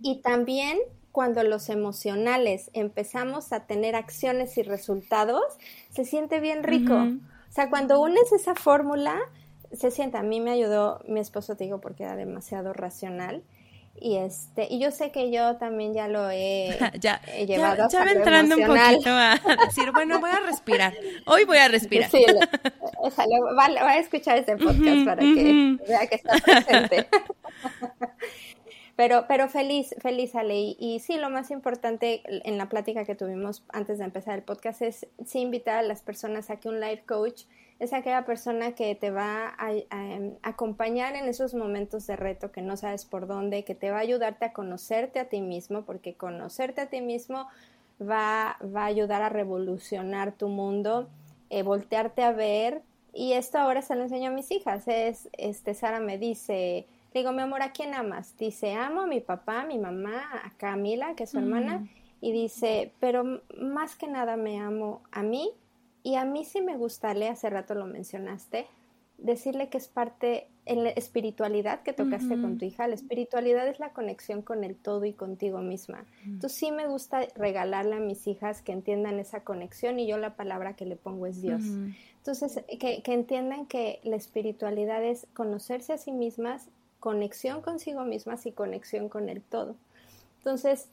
[0.01, 0.79] Y también
[1.11, 5.43] cuando los emocionales empezamos a tener acciones y resultados,
[5.89, 7.07] se siente bien rico.
[7.55, 9.17] Sea, cuando unes esa fórmula,
[9.71, 13.43] se siente, a mí me ayudó mi esposo, te digo, porque era demasiado racional.
[13.97, 18.11] Y este, y yo sé que yo también ya lo he, ya, llevado ya, ya
[18.11, 20.93] entrando un poquito a decir, bueno, voy a respirar.
[21.25, 22.11] Hoy voy a respirar.
[22.11, 27.07] Sí, va, a escuchar este podcast para que vea que está presente.
[28.95, 30.57] Pero, pero feliz, feliz Ale.
[30.57, 34.43] Y, y, sí, lo más importante en la plática que tuvimos antes de empezar el
[34.43, 37.43] podcast es sí invitar a las personas a que un life coach
[37.79, 39.71] es aquella persona que te va a,
[40.43, 44.01] acompañar en esos momentos de reto que no sabes por dónde, que te va a
[44.01, 47.47] ayudarte a conocerte a ti mismo, porque conocerte a ti mismo
[48.01, 51.09] va, va a ayudar a revolucionar tu mundo,
[51.49, 52.81] eh, voltearte a ver.
[53.13, 54.87] Y esto ahora se lo enseño a mis hijas.
[54.87, 56.85] Es, este, Sara me dice,
[57.19, 58.37] digo, mi amor, ¿a quién amas?
[58.37, 61.87] Dice, amo a mi papá, a mi mamá, a Camila, que es su hermana,
[62.21, 65.51] y dice, pero más que nada me amo a mí
[66.03, 68.67] y a mí sí me gustaría, hace rato lo mencionaste,
[69.17, 72.87] decirle que es parte en la espiritualidad que tocaste con tu hija.
[72.87, 76.05] La espiritualidad es la conexión con el todo y contigo misma.
[76.25, 80.35] Entonces sí me gusta regalarle a mis hijas que entiendan esa conexión y yo la
[80.35, 81.63] palabra que le pongo es Dios.
[82.17, 86.69] Entonces, que, que entiendan que la espiritualidad es conocerse a sí mismas,
[86.99, 89.75] conexión consigo mismas y conexión con el todo.
[90.39, 90.89] Entonces,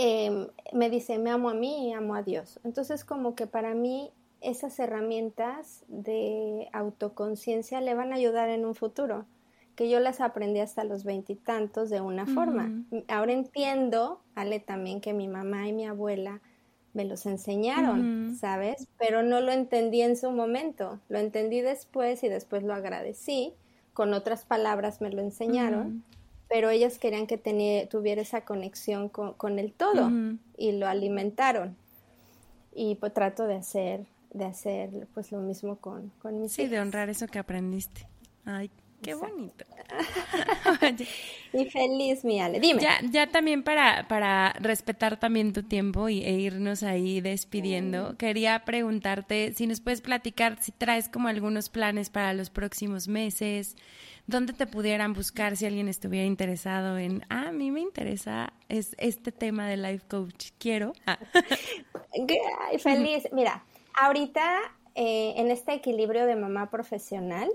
[0.00, 2.60] Em, me dice, me amo a mí y amo a Dios.
[2.62, 8.76] Entonces, como que para mí esas herramientas de autoconciencia le van a ayudar en un
[8.76, 9.26] futuro,
[9.74, 12.70] que yo las aprendí hasta los veintitantos de una forma.
[13.08, 16.40] Ahora entiendo, Ale, también que mi mamá y mi abuela
[16.94, 18.86] me los enseñaron, ¿sabes?
[19.00, 23.52] Pero no lo entendí en su momento, lo entendí después y después lo agradecí,
[23.98, 26.04] con otras palabras me lo enseñaron
[26.48, 27.36] pero ellas querían que
[27.90, 30.10] tuviera esa conexión con, el todo
[30.56, 31.76] y lo alimentaron.
[32.74, 36.80] Y pues trato de hacer, de hacer pues lo mismo con, con mis Sí, de
[36.80, 38.08] honrar eso que aprendiste.
[38.44, 38.70] Ay,
[39.02, 39.64] qué bonito.
[41.52, 42.60] y feliz, mi Ale.
[42.60, 42.80] Dime.
[42.80, 48.64] Ya, ya también para, para respetar también tu tiempo y, e irnos ahí despidiendo, quería
[48.64, 53.76] preguntarte si nos puedes platicar si traes como algunos planes para los próximos meses,
[54.26, 58.94] ¿dónde te pudieran buscar si alguien estuviera interesado en, ah, a mí me interesa es
[58.98, 60.92] este tema de life coach, quiero?
[61.06, 61.18] Ah.
[62.78, 63.28] Feliz.
[63.32, 64.60] Mira, ahorita
[64.94, 67.48] eh, en este equilibrio de mamá profesional,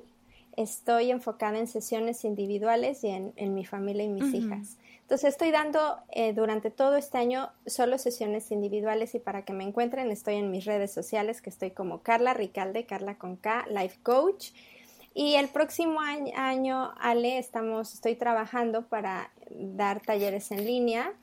[0.57, 4.77] estoy enfocada en sesiones individuales y en, mi familia y mis hijas.
[5.01, 9.63] Entonces estoy dando eh, durante todo este año solo sesiones individuales y para que me
[9.63, 13.99] encuentren estoy en mis redes sociales que estoy como Carla Ricalde, Carla con K, Life
[14.01, 14.51] Coach.
[15.15, 21.13] Y el próximo año, Ale, estamos, estoy trabajando para dar talleres en línea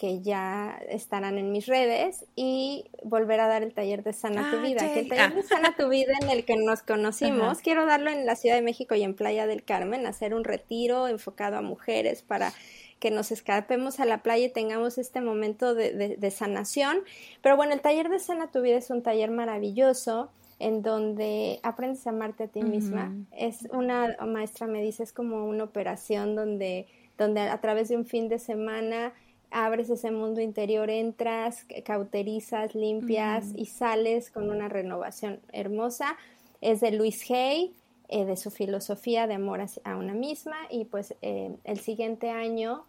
[0.00, 4.56] que ya estarán en mis redes y volver a dar el taller de Sana tu
[4.56, 7.84] ah, Vida, que el taller de Sana tu Vida en el que nos conocimos, quiero
[7.84, 11.58] darlo en la Ciudad de México y en Playa del Carmen, hacer un retiro enfocado
[11.58, 12.54] a mujeres para
[12.98, 17.00] que nos escapemos a la playa y tengamos este momento de, de sanación.
[17.42, 22.06] Pero bueno, el taller de Sana tu Vida es un taller maravilloso en donde aprendes
[22.06, 23.14] a amarte a ti misma.
[23.32, 26.86] Es una maestra me dice, es como una operación donde,
[27.18, 29.12] donde a través de un fin de semana
[29.50, 36.16] abres ese mundo interior, entras, cauterizas, limpias y sales con una renovación hermosa.
[36.60, 37.72] Es de Luis Hay,
[38.08, 42.84] eh, de su filosofía de amor a una misma y pues eh, el siguiente año,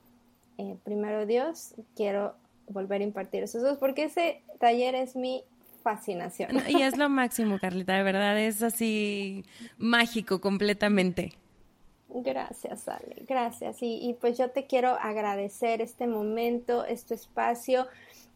[0.57, 2.33] eh, primero Dios, quiero
[2.67, 5.43] volver a impartir esos dos porque ese taller es mi
[5.83, 6.51] fascinación.
[6.67, 9.43] Y es lo máximo, Carlita, de verdad, es así
[9.77, 11.33] mágico completamente.
[12.13, 13.81] Gracias, Ale, gracias.
[13.81, 17.87] Y, y, pues yo te quiero agradecer este momento, este espacio.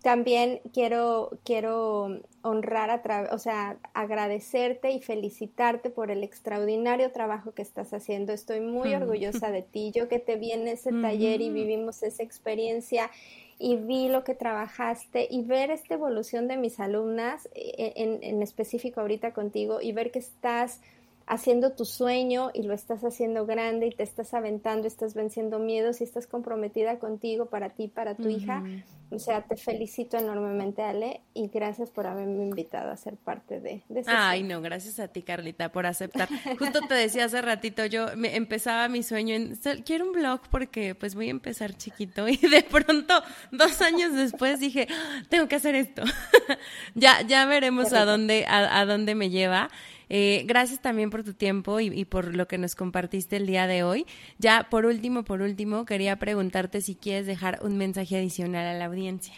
[0.01, 7.63] También quiero, quiero honrar, a o sea, agradecerte y felicitarte por el extraordinario trabajo que
[7.63, 8.31] estás haciendo.
[8.31, 9.91] Estoy muy orgullosa de ti.
[9.93, 13.09] Yo que te vi en ese taller y vivimos esa experiencia
[13.57, 18.43] y vi lo que trabajaste y ver esta evolución de mis alumnas, eh, en, en
[18.43, 20.81] específico ahorita contigo, y ver que estás
[21.27, 26.01] haciendo tu sueño y lo estás haciendo grande y te estás aventando, estás venciendo miedos
[26.01, 28.63] y estás comprometida contigo, para ti, para tu hija.
[29.11, 33.83] O sea, te felicito enormemente, Ale, y gracias por haberme invitado a ser parte de,
[33.87, 36.27] de Ay, no, gracias a ti, Carlita, por aceptar.
[36.57, 40.95] Justo te decía hace ratito, yo me empezaba mi sueño en, quiero un blog porque
[40.95, 43.13] pues voy a empezar chiquito y de pronto,
[43.51, 46.03] dos años después dije, ah, tengo que hacer esto.
[46.95, 49.69] ya, ya veremos a dónde, a, a dónde me lleva.
[50.09, 53.83] Eh, gracias también por tu tiempo y, por lo que nos compartiste el día de
[53.83, 54.05] hoy.
[54.37, 58.85] Ya por último, por último, quería preguntarte si quieres dejar un mensaje adicional a la
[58.85, 59.33] audiencia.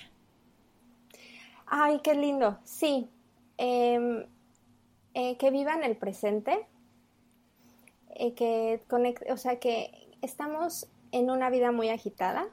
[1.65, 2.57] Ay, qué lindo.
[2.63, 3.09] Sí.
[3.57, 4.25] Em,
[5.13, 6.65] eh, que vivan el presente.
[8.15, 8.81] Eh, que
[9.29, 9.91] o sea, que
[10.21, 12.47] estamos en una vida muy agitada.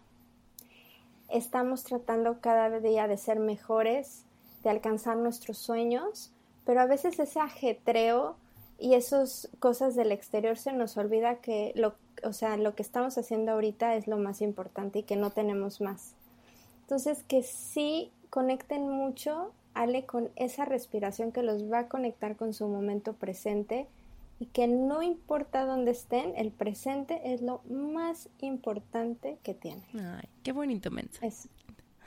[1.30, 4.24] Estamos tratando cada día de ser mejores,
[4.62, 6.34] de alcanzar nuestros sueños
[6.64, 8.36] pero a veces ese ajetreo
[8.78, 13.16] y esas cosas del exterior se nos olvida que lo, o sea, lo que estamos
[13.18, 16.14] haciendo ahorita es lo más importante y que no tenemos más.
[16.82, 22.54] Entonces, que sí conecten mucho Ale con esa respiración que los va a conectar con
[22.54, 23.86] su momento presente
[24.38, 29.84] y que no importa dónde estén, el presente es lo más importante que tienen.
[29.94, 31.30] Ay, qué bonito mensaje.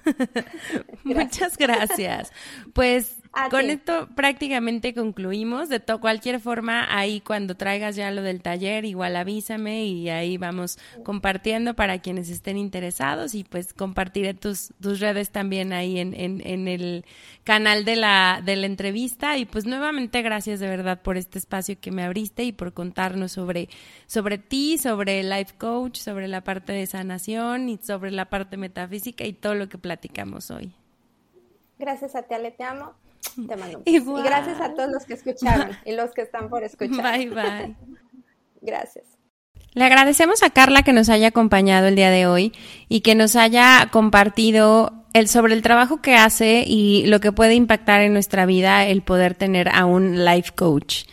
[1.03, 2.31] Muchas gracias.
[2.73, 3.17] Pues
[3.49, 5.69] con esto prácticamente concluimos.
[5.69, 10.77] De cualquier forma, ahí cuando traigas ya lo del taller, igual avísame y ahí vamos
[11.03, 16.41] compartiendo para quienes estén interesados y pues compartiré tus, tus redes también ahí en, en,
[16.45, 17.05] en el
[17.43, 19.37] canal de la, de la entrevista.
[19.37, 23.31] Y pues nuevamente gracias de verdad por este espacio que me abriste y por contarnos
[23.31, 23.69] sobre,
[24.07, 29.25] sobre ti, sobre Life Coach, sobre la parte de sanación y sobre la parte metafísica
[29.25, 30.73] y todo lo que platicamos hoy.
[31.79, 32.93] Gracias a ti, Ale, te amo.
[33.47, 37.17] Te mando Y gracias a todos los que escucharon y los que están por escuchar.
[37.17, 37.75] Bye, bye.
[38.61, 39.05] gracias.
[39.73, 42.51] Le agradecemos a Carla que nos haya acompañado el día de hoy
[42.89, 47.53] y que nos haya compartido el, sobre el trabajo que hace y lo que puede
[47.53, 51.03] impactar en nuestra vida el poder tener a un life coach.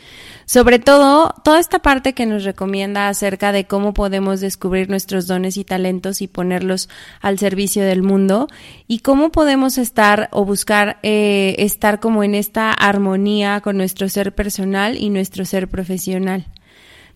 [0.46, 5.56] Sobre todo, toda esta parte que nos recomienda acerca de cómo podemos descubrir nuestros dones
[5.56, 6.88] y talentos y ponerlos
[7.20, 8.48] al servicio del mundo
[8.86, 14.34] y cómo podemos estar o buscar eh, estar como en esta armonía con nuestro ser
[14.34, 16.46] personal y nuestro ser profesional.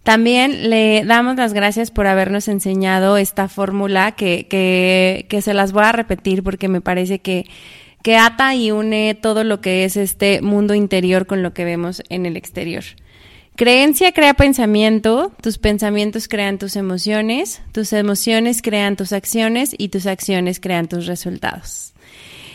[0.04, 5.72] También le damos las gracias por habernos enseñado esta fórmula que, que, que se las
[5.72, 7.44] voy a repetir porque me parece que
[8.02, 12.02] que ata y une todo lo que es este mundo interior con lo que vemos
[12.08, 12.84] en el exterior.
[13.58, 20.06] Creencia crea pensamiento, tus pensamientos crean tus emociones, tus emociones crean tus acciones y tus
[20.06, 21.92] acciones crean tus resultados.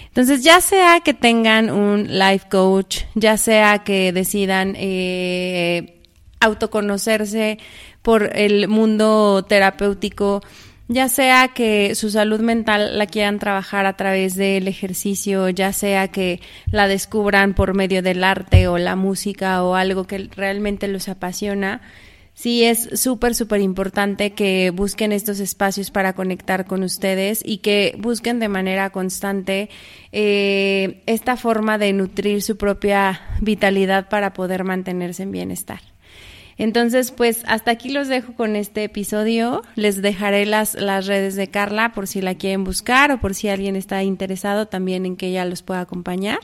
[0.08, 6.00] Entonces, ya sea que tengan un life coach, ya sea que decidan eh,
[6.40, 7.60] autoconocerse
[8.02, 10.42] por el mundo terapéutico,
[10.88, 16.10] ya sea que su salud mental la quieran trabajar a través del ejercicio, ya sea
[16.10, 21.08] que la descubran por medio del arte o la música o algo que realmente los
[21.08, 21.82] apasiona,
[22.34, 27.96] sí es súper, súper importante que busquen estos espacios para conectar con ustedes y que
[28.00, 29.70] busquen de manera constante
[30.12, 35.93] eh, esta forma de nutrir su propia vitalidad para poder mantenerse en bienestar.
[36.58, 39.64] Entonces, pues hasta aquí los dejo con este episodio.
[39.76, 43.50] Les dejaré las, las redes de Carla por si la quieren buscar o por si
[43.50, 46.40] alguien está interesado también en que ella los pueda acompañar.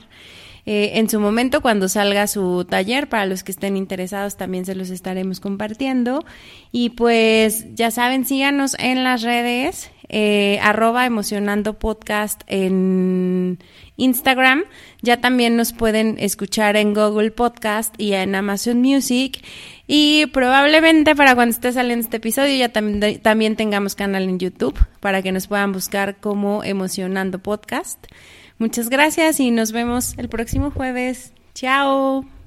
[0.66, 4.76] Eh, en su momento, cuando salga su taller, para los que estén interesados, también se
[4.76, 6.24] los estaremos compartiendo.
[6.72, 13.60] Y pues ya saben, síganos en las redes, eh, arroba emocionando podcast en
[14.00, 14.64] Instagram.
[15.02, 19.44] Ya también nos pueden escuchar en Google Podcast y en Amazon Music.
[19.88, 24.80] Y probablemente para cuando esté saliendo este episodio ya también, también tengamos canal en YouTube
[25.00, 28.06] para que nos puedan buscar como Emocionando Podcast.
[28.58, 31.34] Muchas gracias y nos vemos el próximo jueves.
[31.54, 32.39] Chao.